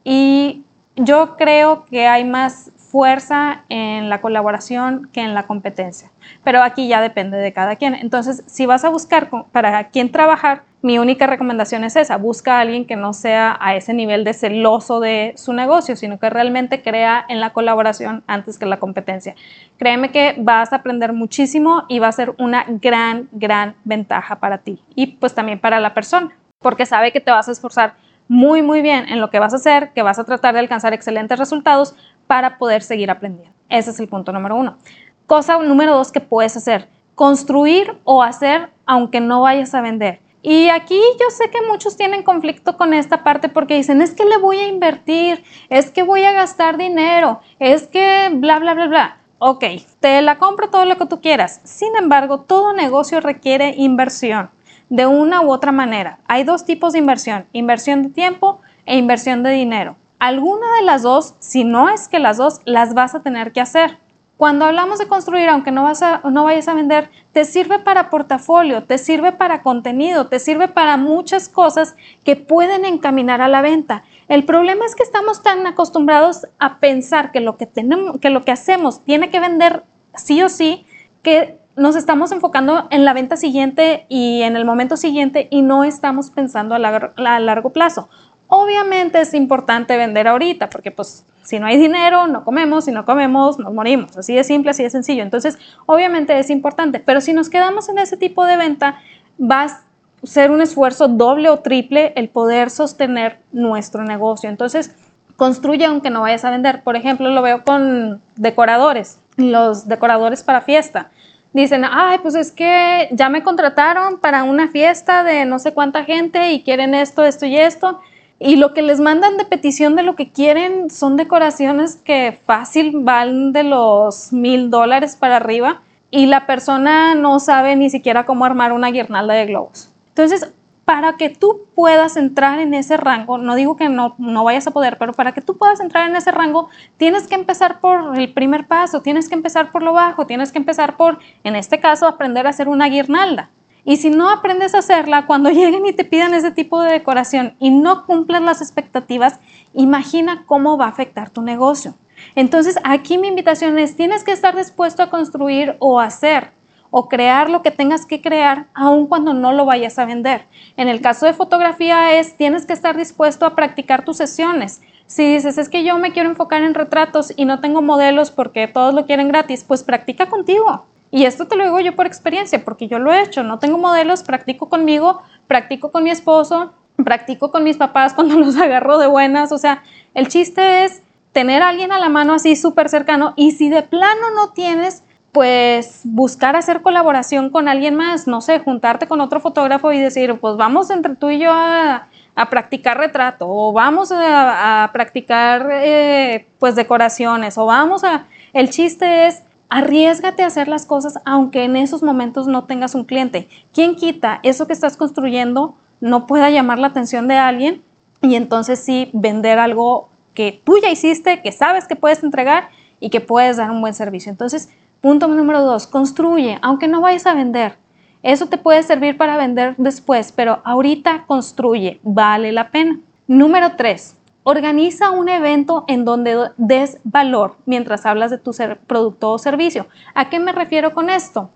y 0.03 0.63
yo 0.95 1.35
creo 1.37 1.85
que 1.85 2.07
hay 2.07 2.23
más 2.23 2.71
fuerza 2.89 3.63
en 3.69 4.09
la 4.09 4.21
colaboración 4.21 5.09
que 5.11 5.21
en 5.21 5.33
la 5.33 5.43
competencia. 5.43 6.11
Pero 6.43 6.63
aquí 6.63 6.87
ya 6.87 7.01
depende 7.01 7.37
de 7.37 7.53
cada 7.53 7.75
quien. 7.75 7.95
Entonces, 7.95 8.43
si 8.47 8.65
vas 8.65 8.85
a 8.85 8.89
buscar 8.89 9.29
para 9.51 9.89
quién 9.89 10.11
trabajar, 10.11 10.63
mi 10.81 10.99
única 10.99 11.27
recomendación 11.27 11.83
es 11.83 11.95
esa, 11.95 12.17
busca 12.17 12.57
a 12.57 12.61
alguien 12.61 12.85
que 12.85 12.95
no 12.95 13.11
sea 13.11 13.57
a 13.59 13.75
ese 13.75 13.93
nivel 13.93 14.23
de 14.23 14.33
celoso 14.33 14.99
de 14.99 15.33
su 15.35 15.51
negocio, 15.51 15.95
sino 15.95 16.19
que 16.19 16.29
realmente 16.29 16.81
crea 16.81 17.25
en 17.27 17.41
la 17.41 17.51
colaboración 17.51 18.23
antes 18.27 18.59
que 18.59 18.65
la 18.65 18.77
competencia. 18.77 19.35
Créeme 19.77 20.11
que 20.11 20.35
vas 20.37 20.71
a 20.71 20.77
aprender 20.77 21.13
muchísimo 21.13 21.83
y 21.89 21.99
va 21.99 22.07
a 22.07 22.11
ser 22.11 22.35
una 22.37 22.65
gran, 22.67 23.27
gran 23.31 23.75
ventaja 23.83 24.39
para 24.39 24.59
ti 24.59 24.81
y 24.95 25.07
pues 25.07 25.33
también 25.33 25.59
para 25.59 25.79
la 25.79 25.93
persona, 25.93 26.37
porque 26.59 26.85
sabe 26.85 27.11
que 27.11 27.21
te 27.21 27.31
vas 27.31 27.49
a 27.49 27.51
esforzar 27.51 27.95
muy, 28.27 28.61
muy 28.61 28.81
bien 28.81 29.07
en 29.09 29.19
lo 29.19 29.29
que 29.29 29.39
vas 29.39 29.53
a 29.53 29.57
hacer, 29.57 29.93
que 29.93 30.03
vas 30.03 30.19
a 30.19 30.25
tratar 30.25 30.53
de 30.53 30.59
alcanzar 30.59 30.93
excelentes 30.93 31.39
resultados 31.39 31.95
para 32.27 32.57
poder 32.57 32.83
seguir 32.83 33.09
aprendiendo. 33.09 33.55
Ese 33.69 33.91
es 33.91 33.99
el 33.99 34.07
punto 34.07 34.31
número 34.31 34.55
uno. 34.55 34.77
Cosa 35.25 35.57
número 35.57 35.95
dos 35.95 36.11
que 36.11 36.21
puedes 36.21 36.55
hacer, 36.55 36.89
construir 37.15 37.97
o 38.03 38.23
hacer 38.23 38.69
aunque 38.85 39.19
no 39.19 39.41
vayas 39.41 39.73
a 39.73 39.81
vender. 39.81 40.21
Y 40.41 40.69
aquí 40.69 41.01
yo 41.19 41.29
sé 41.29 41.49
que 41.49 41.65
muchos 41.67 41.97
tienen 41.97 42.23
conflicto 42.23 42.77
con 42.77 42.93
esta 42.93 43.23
parte 43.23 43.49
porque 43.49 43.75
dicen, 43.75 44.01
es 44.01 44.13
que 44.13 44.23
le 44.23 44.37
voy 44.37 44.57
a 44.57 44.67
invertir, 44.67 45.43
es 45.69 45.91
que 45.91 46.03
voy 46.03 46.23
a 46.23 46.31
gastar 46.31 46.77
dinero, 46.77 47.41
es 47.59 47.87
que 47.87 48.29
bla, 48.31 48.59
bla, 48.59 48.73
bla, 48.73 48.87
bla. 48.87 49.17
Ok, 49.39 49.65
te 49.99 50.21
la 50.21 50.37
compro 50.37 50.69
todo 50.69 50.85
lo 50.85 50.97
que 50.97 51.05
tú 51.05 51.21
quieras. 51.21 51.59
Sin 51.63 51.95
embargo, 51.95 52.41
todo 52.41 52.73
negocio 52.73 53.19
requiere 53.19 53.73
inversión 53.77 54.49
de 54.89 55.05
una 55.05 55.41
u 55.41 55.51
otra 55.51 55.71
manera. 55.71 56.19
Hay 56.27 56.43
dos 56.43 56.65
tipos 56.65 56.93
de 56.93 56.99
inversión, 56.99 57.45
inversión 57.51 58.03
de 58.03 58.09
tiempo 58.09 58.61
e 58.85 58.97
inversión 58.97 59.43
de 59.43 59.51
dinero. 59.51 59.97
Alguna 60.19 60.65
de 60.79 60.83
las 60.83 61.03
dos, 61.03 61.35
si 61.39 61.63
no 61.63 61.89
es 61.89 62.07
que 62.07 62.19
las 62.19 62.37
dos, 62.37 62.61
las 62.65 62.93
vas 62.93 63.13
a 63.13 63.21
tener 63.21 63.51
que 63.51 63.61
hacer. 63.61 63.99
Cuando 64.37 64.65
hablamos 64.65 64.99
de 64.99 65.07
construir, 65.07 65.49
aunque 65.49 65.71
no, 65.71 65.83
vas 65.83 66.03
a, 66.03 66.21
vayas 66.23 66.67
a 66.67 66.75
vender, 66.75 67.09
te 67.33 67.43
sirve 67.43 67.79
para 67.79 68.11
portafolio, 68.11 68.83
te 68.83 68.99
sirve 68.99 69.31
para 69.31 69.63
contenido, 69.63 70.27
te 70.27 70.37
sirve 70.37 70.67
para 70.67 70.95
muchas 70.95 71.49
cosas 71.49 71.95
que 72.23 72.35
pueden 72.35 72.85
encaminar 72.85 73.41
a 73.41 73.47
la 73.47 73.63
venta. 73.63 74.03
El 74.27 74.45
problema 74.45 74.85
es 74.85 74.95
que 74.95 75.01
estamos 75.01 75.41
tan 75.41 75.65
acostumbrados 75.65 76.47
a 76.59 76.79
pensar 76.79 77.31
que 77.31 77.39
lo 77.39 77.57
que, 77.57 78.51
hacemos 78.51 79.03
tiene 79.03 79.29
que 79.29 79.39
vender 79.39 79.83
sí 80.15 80.43
o 80.43 80.49
sí, 80.49 80.85
que 81.23 81.59
nos 81.75 81.95
estamos 81.95 82.31
enfocando 82.31 82.87
en 82.91 83.05
la 83.05 83.13
venta 83.13 83.37
siguiente 83.37 84.05
y 84.07 84.43
en 84.43 84.55
el 84.55 84.65
momento 84.65 84.97
siguiente 84.97 85.47
y 85.49 85.63
no 85.63 85.83
estamos 85.83 86.29
pensando 86.29 86.75
a 86.75 86.79
largo 86.79 87.71
plazo. 87.71 88.07
Obviamente 88.47 89.19
es 89.19 89.33
importante 89.33 89.97
vender 89.97 90.27
ahorita 90.27 90.69
porque 90.69 90.91
pues 90.91 91.25
si 91.43 91.59
no 91.59 91.67
hay 91.67 91.77
dinero, 91.77 92.27
no 92.27 92.43
comemos, 92.43 92.85
si 92.85 92.91
no 92.91 93.05
comemos, 93.05 93.59
nos 93.59 93.73
morimos. 93.73 94.17
Así 94.17 94.35
de 94.35 94.43
simple, 94.43 94.71
así 94.71 94.83
de 94.83 94.89
sencillo. 94.89 95.23
Entonces, 95.23 95.57
obviamente 95.85 96.37
es 96.37 96.49
importante, 96.49 96.99
pero 96.99 97.21
si 97.21 97.33
nos 97.33 97.49
quedamos 97.49 97.87
en 97.89 97.99
ese 97.99 98.17
tipo 98.17 98.45
de 98.45 98.57
venta, 98.57 98.99
va 99.39 99.63
a 99.63 99.81
ser 100.23 100.51
un 100.51 100.61
esfuerzo 100.61 101.07
doble 101.07 101.49
o 101.49 101.59
triple 101.59 102.13
el 102.15 102.29
poder 102.29 102.69
sostener 102.69 103.39
nuestro 103.51 104.03
negocio. 104.03 104.49
Entonces, 104.49 104.93
construye 105.37 105.85
aunque 105.85 106.09
no 106.09 106.21
vayas 106.21 106.43
a 106.43 106.51
vender. 106.51 106.83
Por 106.83 106.95
ejemplo, 106.95 107.29
lo 107.29 107.41
veo 107.41 107.63
con 107.63 108.21
decoradores, 108.35 109.21
los 109.37 109.87
decoradores 109.87 110.43
para 110.43 110.61
fiesta. 110.61 111.11
Dicen, 111.53 111.85
ay, 111.89 112.19
pues 112.19 112.35
es 112.35 112.51
que 112.51 113.07
ya 113.11 113.29
me 113.29 113.43
contrataron 113.43 114.19
para 114.19 114.43
una 114.43 114.67
fiesta 114.67 115.23
de 115.23 115.45
no 115.45 115.59
sé 115.59 115.73
cuánta 115.73 116.03
gente 116.03 116.51
y 116.51 116.61
quieren 116.61 116.93
esto, 116.93 117.23
esto 117.23 117.45
y 117.45 117.57
esto 117.57 118.01
y 118.39 118.55
lo 118.55 118.73
que 118.73 118.81
les 118.81 118.99
mandan 118.99 119.37
de 119.37 119.45
petición 119.45 119.95
de 119.95 120.03
lo 120.03 120.15
que 120.15 120.31
quieren 120.31 120.89
son 120.89 121.17
decoraciones 121.17 121.95
que 121.95 122.39
fácil 122.45 122.91
van 122.99 123.51
de 123.51 123.63
los 123.63 124.31
mil 124.31 124.69
dólares 124.69 125.15
para 125.15 125.37
arriba 125.37 125.81
y 126.11 126.27
la 126.27 126.45
persona 126.45 127.15
no 127.15 127.39
sabe 127.39 127.75
ni 127.75 127.89
siquiera 127.89 128.25
cómo 128.25 128.45
armar 128.45 128.73
una 128.73 128.91
guirnalda 128.91 129.33
de 129.33 129.47
globos. 129.47 129.93
Entonces, 130.09 130.53
para 130.85 131.17
que 131.17 131.29
tú 131.29 131.65
puedas 131.75 132.15
entrar 132.15 132.59
en 132.59 132.73
ese 132.73 132.95
rango, 132.95 133.37
no 133.37 133.55
digo 133.55 133.75
que 133.75 133.89
no, 133.89 134.15
no 134.17 134.45
vayas 134.45 134.67
a 134.67 134.71
poder, 134.71 134.97
pero 134.97 135.11
para 135.11 135.33
que 135.33 135.41
tú 135.41 135.57
puedas 135.57 135.81
entrar 135.81 136.09
en 136.09 136.15
ese 136.15 136.31
rango, 136.31 136.69
tienes 136.95 137.27
que 137.27 137.35
empezar 137.35 137.81
por 137.81 138.17
el 138.17 138.33
primer 138.33 138.67
paso, 138.67 139.01
tienes 139.01 139.27
que 139.27 139.35
empezar 139.35 139.71
por 139.71 139.83
lo 139.83 139.91
bajo, 139.91 140.27
tienes 140.27 140.53
que 140.53 140.59
empezar 140.59 140.95
por, 140.95 141.19
en 141.43 141.57
este 141.57 141.81
caso, 141.81 142.07
aprender 142.07 142.47
a 142.47 142.51
hacer 142.51 142.69
una 142.69 142.87
guirnalda. 142.87 143.49
Y 143.87 143.95
si 143.95 144.09
no 144.09 144.29
aprendes 144.29 144.75
a 144.75 144.79
hacerla, 144.79 145.25
cuando 145.27 145.49
lleguen 145.49 145.85
y 145.85 145.93
te 145.93 146.03
pidan 146.03 146.33
ese 146.33 146.51
tipo 146.51 146.81
de 146.81 146.91
decoración 146.91 147.55
y 147.57 147.69
no 147.69 148.05
cumplen 148.05 148.43
las 148.43 148.61
expectativas, 148.61 149.39
imagina 149.73 150.43
cómo 150.45 150.77
va 150.77 150.87
a 150.87 150.89
afectar 150.89 151.29
tu 151.29 151.41
negocio. 151.41 151.93
Entonces, 152.35 152.77
aquí 152.83 153.17
mi 153.17 153.29
invitación 153.29 153.79
es, 153.79 153.95
tienes 153.95 154.25
que 154.25 154.33
estar 154.33 154.57
dispuesto 154.57 155.03
a 155.03 155.09
construir 155.09 155.77
o 155.79 156.01
hacer 156.01 156.51
o 156.89 157.07
crear 157.07 157.49
lo 157.49 157.61
que 157.63 157.71
tengas 157.71 158.05
que 158.05 158.21
crear, 158.21 158.67
aun 158.73 159.07
cuando 159.07 159.33
no 159.33 159.53
lo 159.53 159.63
vayas 159.63 159.97
a 159.99 160.05
vender. 160.05 160.47
En 160.75 160.89
el 160.89 160.99
caso 160.99 161.25
de 161.25 161.33
fotografía 161.33 162.19
es, 162.19 162.35
tienes 162.35 162.65
que 162.65 162.73
estar 162.73 162.97
dispuesto 162.97 163.45
a 163.45 163.55
practicar 163.55 164.03
tus 164.03 164.17
sesiones. 164.17 164.81
Si 165.05 165.33
dices, 165.33 165.57
es 165.57 165.69
que 165.69 165.85
yo 165.85 165.97
me 165.97 166.11
quiero 166.11 166.29
enfocar 166.29 166.61
en 166.61 166.73
retratos 166.73 167.31
y 167.37 167.45
no 167.45 167.61
tengo 167.61 167.81
modelos 167.81 168.31
porque 168.31 168.67
todos 168.67 168.93
lo 168.93 169.05
quieren 169.05 169.29
gratis, 169.29 169.63
pues 169.65 169.83
practica 169.83 170.25
contigo. 170.25 170.85
Y 171.11 171.25
esto 171.25 171.47
te 171.47 171.55
lo 171.55 171.63
digo 171.63 171.79
yo 171.79 171.95
por 171.95 172.05
experiencia, 172.05 172.63
porque 172.63 172.87
yo 172.87 172.99
lo 172.99 173.13
he 173.13 173.21
hecho. 173.21 173.43
No 173.43 173.59
tengo 173.59 173.77
modelos, 173.77 174.23
practico 174.23 174.69
conmigo, 174.69 175.21
practico 175.47 175.91
con 175.91 176.03
mi 176.03 176.09
esposo, 176.09 176.73
practico 177.03 177.51
con 177.51 177.63
mis 177.63 177.77
papás 177.77 178.13
cuando 178.15 178.35
los 178.35 178.57
agarro 178.57 178.97
de 178.97 179.07
buenas. 179.07 179.51
O 179.51 179.57
sea, 179.57 179.83
el 180.13 180.27
chiste 180.27 180.85
es 180.85 181.01
tener 181.31 181.61
a 181.61 181.69
alguien 181.69 181.91
a 181.91 181.99
la 181.99 182.09
mano 182.09 182.33
así 182.33 182.55
súper 182.55 182.89
cercano 182.89 183.33
y 183.35 183.51
si 183.51 183.69
de 183.69 183.83
plano 183.83 184.31
no 184.35 184.53
tienes, 184.53 185.03
pues 185.31 186.01
buscar 186.03 186.55
hacer 186.55 186.81
colaboración 186.81 187.51
con 187.51 187.67
alguien 187.67 187.93
más, 187.93 188.25
no 188.25 188.41
sé, 188.41 188.57
juntarte 188.57 189.07
con 189.07 189.21
otro 189.21 189.39
fotógrafo 189.39 189.91
y 189.93 189.99
decir, 189.99 190.39
pues 190.39 190.57
vamos 190.57 190.89
entre 190.89 191.15
tú 191.15 191.29
y 191.29 191.37
yo 191.37 191.51
a, 191.53 192.07
practicar 192.49 192.97
retrato 192.97 193.45
o 193.47 193.71
vamos 193.71 194.11
a, 194.11 194.89
practicar 194.93 195.69
eh, 195.71 196.47
pues 196.57 196.75
decoraciones 196.75 197.57
o 197.57 197.65
vamos 197.65 198.03
a... 198.03 198.25
El 198.53 198.71
chiste 198.71 199.27
es 199.27 199.43
Arriesgate 199.69 200.43
a 200.43 200.47
hacer 200.47 200.67
las 200.67 200.85
cosas 200.85 201.19
aunque 201.25 201.63
en 201.63 201.75
esos 201.75 202.01
momentos 202.01 202.47
no 202.47 202.63
tengas 202.65 202.95
un 202.95 203.03
cliente. 203.03 203.49
¿Quién 203.73 203.95
quita 203.95 204.39
eso 204.43 204.65
que 204.67 204.73
estás 204.73 204.95
construyendo 204.95 205.75
no 205.99 206.25
pueda 206.27 206.49
llamar 206.49 206.79
la 206.79 206.87
atención 206.87 207.27
de 207.27 207.35
alguien 207.35 207.81
y 208.21 208.35
entonces 208.35 208.79
sí 208.79 209.09
vender 209.13 209.59
algo 209.59 210.09
que 210.33 210.61
tú 210.63 210.77
ya 210.81 210.89
hiciste, 210.89 211.41
que 211.41 211.51
sabes 211.51 211.87
que 211.87 211.95
puedes 211.95 212.23
entregar 212.23 212.69
y 212.99 213.09
que 213.09 213.21
puedes 213.21 213.57
dar 213.57 213.71
un 213.71 213.81
buen 213.81 213.93
servicio? 213.93 214.31
Entonces, 214.31 214.69
punto 215.01 215.27
número 215.27 215.61
dos, 215.63 215.87
construye, 215.87 216.59
aunque 216.61 216.87
no 216.87 217.01
vayas 217.01 217.25
a 217.25 217.33
vender. 217.33 217.77
Eso 218.23 218.47
te 218.47 218.57
puede 218.57 218.83
servir 218.83 219.17
para 219.17 219.37
vender 219.37 219.75
después, 219.77 220.31
pero 220.31 220.61
ahorita 220.63 221.25
construye, 221.27 221.99
vale 222.03 222.51
la 222.51 222.71
pena. 222.71 222.99
Número 223.27 223.75
tres, 223.75 224.16
Organiza 224.49 225.11
un 225.11 225.27
evento 225.27 225.83
en 225.89 226.05
donde 226.05 226.51
des 226.55 226.99
valor 227.03 227.57
mientras 227.65 228.05
hablas 228.05 228.31
de 228.31 228.37
tu 228.37 228.51
producto 228.87 229.33
o 229.33 229.37
servicio. 229.37 229.87
¿A 230.15 230.29
qué 230.29 230.39
me 230.39 230.53
refiero 230.53 230.93
con 230.93 231.09
esto? 231.09 231.49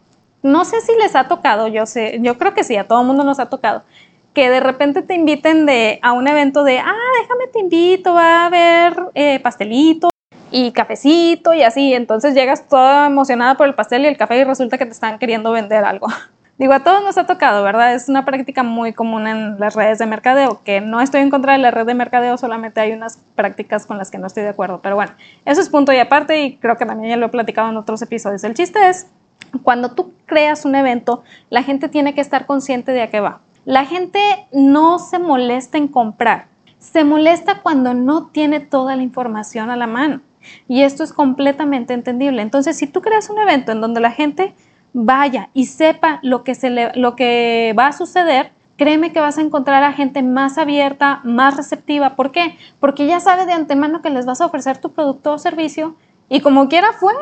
No 0.43 0.65
sé 0.65 0.81
si 0.81 0.91
les 0.98 1.15
ha 1.15 1.29
tocado, 1.29 1.69
yo 1.69 1.86
sé, 1.86 2.19
yo 2.21 2.38
creo 2.38 2.53
que 2.53 2.65
sí, 2.65 2.75
a 2.75 2.89
todo 2.89 3.00
el 3.00 3.07
mundo 3.07 3.24
nos 3.24 3.39
ha 3.39 3.45
tocado, 3.45 3.83
que 4.33 4.50
de 4.50 4.60
repente 4.60 5.03
te 5.03 5.15
inviten 5.15 5.69
a 6.01 6.12
un 6.12 6.27
evento 6.27 6.65
de, 6.65 6.79
ah, 6.79 6.93
déjame 7.21 7.48
te 7.48 7.60
invito, 7.62 8.13
va 8.13 8.43
a 8.43 8.45
haber 8.48 8.98
eh, 9.13 9.39
pastelito 9.39 10.10
y 10.51 10.74
cafecito 10.74 11.53
y 11.53 11.63
así. 11.63 11.93
Entonces 11.93 12.33
llegas 12.33 12.67
toda 12.67 13.05
emocionada 13.05 13.55
por 13.55 13.67
el 13.67 13.74
pastel 13.74 14.03
y 14.03 14.07
el 14.07 14.17
café 14.17 14.38
y 14.38 14.43
resulta 14.43 14.77
que 14.77 14.86
te 14.86 14.91
están 14.91 15.17
queriendo 15.17 15.53
vender 15.53 15.86
algo. 15.86 16.07
Digo, 16.61 16.73
a 16.73 16.83
todos 16.83 17.03
nos 17.03 17.17
ha 17.17 17.25
tocado, 17.25 17.63
¿verdad? 17.63 17.95
Es 17.95 18.07
una 18.07 18.23
práctica 18.23 18.61
muy 18.61 18.93
común 18.93 19.25
en 19.25 19.59
las 19.59 19.73
redes 19.73 19.97
de 19.97 20.05
mercadeo, 20.05 20.61
que 20.63 20.79
no 20.79 21.01
estoy 21.01 21.21
en 21.21 21.31
contra 21.31 21.53
de 21.53 21.57
la 21.57 21.71
red 21.71 21.87
de 21.87 21.95
mercadeo, 21.95 22.37
solamente 22.37 22.79
hay 22.79 22.91
unas 22.91 23.17
prácticas 23.33 23.87
con 23.87 23.97
las 23.97 24.11
que 24.11 24.19
no 24.19 24.27
estoy 24.27 24.43
de 24.43 24.49
acuerdo. 24.49 24.79
Pero 24.79 24.93
bueno, 24.93 25.11
eso 25.43 25.59
es 25.59 25.69
punto 25.69 25.91
y 25.91 25.97
aparte 25.97 26.43
y 26.43 26.57
creo 26.57 26.77
que 26.77 26.85
también 26.85 27.09
ya 27.09 27.17
lo 27.17 27.25
he 27.25 27.29
platicado 27.29 27.71
en 27.71 27.77
otros 27.77 28.03
episodios. 28.03 28.43
El 28.43 28.53
chiste 28.53 28.89
es, 28.89 29.07
cuando 29.63 29.95
tú 29.95 30.13
creas 30.27 30.63
un 30.63 30.75
evento, 30.75 31.23
la 31.49 31.63
gente 31.63 31.89
tiene 31.89 32.13
que 32.13 32.21
estar 32.21 32.45
consciente 32.45 32.91
de 32.91 33.01
a 33.01 33.09
qué 33.09 33.21
va. 33.21 33.41
La 33.65 33.85
gente 33.85 34.19
no 34.51 34.99
se 34.99 35.17
molesta 35.17 35.79
en 35.79 35.87
comprar, 35.87 36.45
se 36.77 37.03
molesta 37.03 37.61
cuando 37.63 37.95
no 37.95 38.27
tiene 38.27 38.59
toda 38.59 38.95
la 38.95 39.01
información 39.01 39.71
a 39.71 39.75
la 39.75 39.87
mano. 39.87 40.21
Y 40.67 40.83
esto 40.83 41.03
es 41.03 41.11
completamente 41.11 41.95
entendible. 41.95 42.43
Entonces, 42.43 42.77
si 42.77 42.85
tú 42.85 43.01
creas 43.01 43.31
un 43.31 43.39
evento 43.39 43.71
en 43.71 43.81
donde 43.81 43.99
la 43.99 44.11
gente 44.11 44.53
vaya 44.93 45.50
y 45.53 45.65
sepa 45.65 46.19
lo 46.21 46.43
que, 46.43 46.55
se 46.55 46.69
le, 46.69 46.91
lo 46.95 47.15
que 47.15 47.74
va 47.77 47.88
a 47.88 47.93
suceder, 47.93 48.51
créeme 48.77 49.13
que 49.13 49.19
vas 49.19 49.38
a 49.38 49.41
encontrar 49.41 49.83
a 49.83 49.93
gente 49.93 50.24
más 50.24 50.57
abierta, 50.57 51.21
más 51.24 51.55
receptiva. 51.55 52.15
¿Por 52.15 52.31
qué? 52.31 52.57
Porque 52.79 53.05
ya 53.05 53.19
sabe 53.19 53.45
de 53.45 53.53
antemano 53.53 54.01
que 54.01 54.10
les 54.10 54.25
vas 54.25 54.41
a 54.41 54.48
ofrecer 54.48 54.79
tu 54.79 54.91
producto 54.91 55.33
o 55.33 55.38
servicio 55.38 55.95
y 56.29 56.41
como 56.41 56.67
quiera 56.67 56.93
fue. 56.93 57.13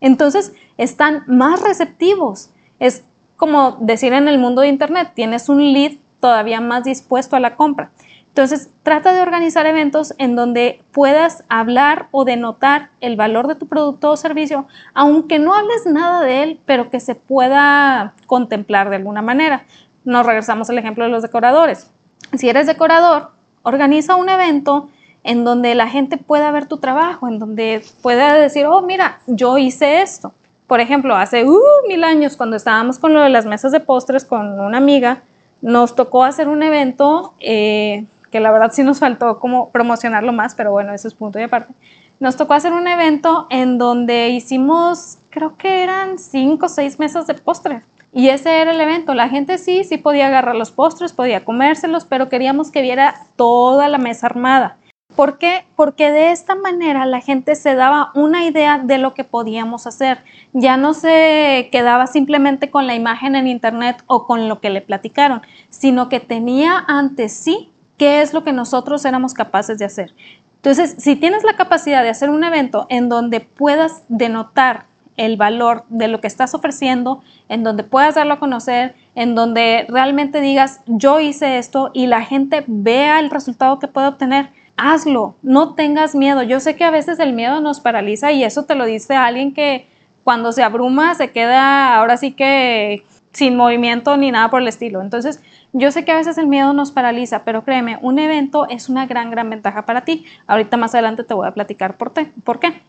Entonces 0.00 0.54
están 0.78 1.24
más 1.26 1.62
receptivos. 1.62 2.50
Es 2.78 3.04
como 3.36 3.72
decir 3.80 4.12
en 4.12 4.28
el 4.28 4.38
mundo 4.38 4.62
de 4.62 4.68
Internet, 4.68 5.12
tienes 5.14 5.48
un 5.48 5.72
lead 5.72 5.92
todavía 6.20 6.60
más 6.60 6.84
dispuesto 6.84 7.36
a 7.36 7.40
la 7.40 7.56
compra. 7.56 7.90
Entonces, 8.34 8.68
trata 8.82 9.12
de 9.12 9.22
organizar 9.22 9.64
eventos 9.64 10.12
en 10.18 10.34
donde 10.34 10.82
puedas 10.90 11.44
hablar 11.48 12.08
o 12.10 12.24
denotar 12.24 12.90
el 13.00 13.14
valor 13.14 13.46
de 13.46 13.54
tu 13.54 13.68
producto 13.68 14.10
o 14.10 14.16
servicio, 14.16 14.66
aunque 14.92 15.38
no 15.38 15.54
hables 15.54 15.86
nada 15.86 16.20
de 16.20 16.42
él, 16.42 16.60
pero 16.66 16.90
que 16.90 16.98
se 16.98 17.14
pueda 17.14 18.14
contemplar 18.26 18.90
de 18.90 18.96
alguna 18.96 19.22
manera. 19.22 19.66
Nos 20.04 20.26
regresamos 20.26 20.68
al 20.68 20.78
ejemplo 20.78 21.04
de 21.04 21.10
los 21.10 21.22
decoradores. 21.22 21.92
Si 22.32 22.48
eres 22.48 22.66
decorador, 22.66 23.30
organiza 23.62 24.16
un 24.16 24.28
evento 24.28 24.90
en 25.22 25.44
donde 25.44 25.76
la 25.76 25.86
gente 25.86 26.18
pueda 26.18 26.50
ver 26.50 26.66
tu 26.66 26.78
trabajo, 26.78 27.28
en 27.28 27.38
donde 27.38 27.84
pueda 28.02 28.34
decir, 28.34 28.66
oh, 28.66 28.82
mira, 28.82 29.20
yo 29.28 29.58
hice 29.58 30.02
esto. 30.02 30.34
Por 30.66 30.80
ejemplo, 30.80 31.14
hace 31.14 31.44
uh, 31.44 31.60
mil 31.86 32.02
años, 32.02 32.36
cuando 32.36 32.56
estábamos 32.56 32.98
con 32.98 33.14
lo 33.14 33.20
de 33.20 33.30
las 33.30 33.46
mesas 33.46 33.70
de 33.70 33.78
postres 33.78 34.24
con 34.24 34.58
una 34.58 34.78
amiga, 34.78 35.22
nos 35.62 35.94
tocó 35.94 36.24
hacer 36.24 36.48
un 36.48 36.64
evento 36.64 37.34
eh, 37.38 38.06
que 38.34 38.40
la 38.40 38.50
verdad 38.50 38.72
sí 38.72 38.82
nos 38.82 38.98
faltó 38.98 39.38
como 39.38 39.70
promocionarlo 39.70 40.32
más, 40.32 40.56
pero 40.56 40.72
bueno, 40.72 40.92
eso 40.92 41.06
es 41.06 41.14
punto 41.14 41.38
y 41.38 41.42
aparte. 41.42 41.72
Nos 42.18 42.36
tocó 42.36 42.54
hacer 42.54 42.72
un 42.72 42.88
evento 42.88 43.46
en 43.48 43.78
donde 43.78 44.30
hicimos, 44.30 45.18
creo 45.30 45.56
que 45.56 45.84
eran 45.84 46.18
cinco 46.18 46.66
o 46.66 46.68
seis 46.68 46.98
mesas 46.98 47.28
de 47.28 47.34
postres. 47.34 47.84
Y 48.12 48.30
ese 48.30 48.60
era 48.60 48.72
el 48.72 48.80
evento. 48.80 49.14
La 49.14 49.28
gente 49.28 49.56
sí, 49.56 49.84
sí 49.84 49.98
podía 49.98 50.26
agarrar 50.26 50.56
los 50.56 50.72
postres, 50.72 51.12
podía 51.12 51.44
comérselos, 51.44 52.06
pero 52.06 52.28
queríamos 52.28 52.72
que 52.72 52.82
viera 52.82 53.14
toda 53.36 53.88
la 53.88 53.98
mesa 53.98 54.26
armada. 54.26 54.78
¿Por 55.14 55.38
qué? 55.38 55.64
Porque 55.76 56.10
de 56.10 56.32
esta 56.32 56.56
manera 56.56 57.06
la 57.06 57.20
gente 57.20 57.54
se 57.54 57.76
daba 57.76 58.10
una 58.16 58.44
idea 58.44 58.78
de 58.78 58.98
lo 58.98 59.14
que 59.14 59.22
podíamos 59.22 59.86
hacer. 59.86 60.24
Ya 60.52 60.76
no 60.76 60.92
se 60.92 61.68
quedaba 61.70 62.08
simplemente 62.08 62.68
con 62.68 62.88
la 62.88 62.96
imagen 62.96 63.36
en 63.36 63.46
internet 63.46 64.02
o 64.08 64.26
con 64.26 64.48
lo 64.48 64.60
que 64.60 64.70
le 64.70 64.80
platicaron, 64.80 65.42
sino 65.68 66.08
que 66.08 66.18
tenía 66.18 66.84
ante 66.88 67.28
sí 67.28 67.70
qué 67.96 68.22
es 68.22 68.32
lo 68.32 68.44
que 68.44 68.52
nosotros 68.52 69.04
éramos 69.04 69.34
capaces 69.34 69.78
de 69.78 69.84
hacer. 69.84 70.14
Entonces, 70.56 70.96
si 70.98 71.16
tienes 71.16 71.44
la 71.44 71.56
capacidad 71.56 72.02
de 72.02 72.08
hacer 72.08 72.30
un 72.30 72.42
evento 72.42 72.86
en 72.88 73.08
donde 73.08 73.40
puedas 73.40 74.02
denotar 74.08 74.86
el 75.16 75.36
valor 75.36 75.84
de 75.88 76.08
lo 76.08 76.20
que 76.20 76.26
estás 76.26 76.54
ofreciendo, 76.54 77.22
en 77.48 77.62
donde 77.62 77.84
puedas 77.84 78.14
darlo 78.14 78.34
a 78.34 78.38
conocer, 78.38 78.94
en 79.14 79.34
donde 79.34 79.86
realmente 79.88 80.40
digas, 80.40 80.80
yo 80.86 81.20
hice 81.20 81.58
esto 81.58 81.90
y 81.92 82.06
la 82.06 82.22
gente 82.22 82.64
vea 82.66 83.20
el 83.20 83.30
resultado 83.30 83.78
que 83.78 83.88
puede 83.88 84.08
obtener, 84.08 84.50
hazlo, 84.76 85.36
no 85.42 85.74
tengas 85.74 86.14
miedo. 86.14 86.42
Yo 86.42 86.58
sé 86.60 86.76
que 86.76 86.84
a 86.84 86.90
veces 86.90 87.18
el 87.20 87.32
miedo 87.32 87.60
nos 87.60 87.80
paraliza 87.80 88.32
y 88.32 88.42
eso 88.42 88.64
te 88.64 88.74
lo 88.74 88.86
dice 88.86 89.14
alguien 89.14 89.54
que 89.54 89.86
cuando 90.24 90.52
se 90.52 90.62
abruma 90.62 91.14
se 91.14 91.30
queda 91.30 91.94
ahora 91.96 92.16
sí 92.16 92.32
que 92.32 93.04
sin 93.34 93.56
movimiento 93.56 94.16
ni 94.16 94.30
nada 94.30 94.48
por 94.48 94.62
el 94.62 94.68
estilo. 94.68 95.02
Entonces, 95.02 95.42
yo 95.72 95.90
sé 95.90 96.04
que 96.04 96.12
a 96.12 96.16
veces 96.16 96.38
el 96.38 96.46
miedo 96.46 96.72
nos 96.72 96.92
paraliza, 96.92 97.44
pero 97.44 97.64
créeme, 97.64 97.98
un 98.00 98.18
evento 98.18 98.66
es 98.68 98.88
una 98.88 99.06
gran, 99.06 99.30
gran 99.30 99.50
ventaja 99.50 99.84
para 99.84 100.02
ti. 100.02 100.24
Ahorita 100.46 100.76
más 100.76 100.94
adelante 100.94 101.24
te 101.24 101.34
voy 101.34 101.46
a 101.46 101.52
platicar 101.52 101.96
por, 101.96 102.12
por 102.12 102.60
qué. 102.60 102.80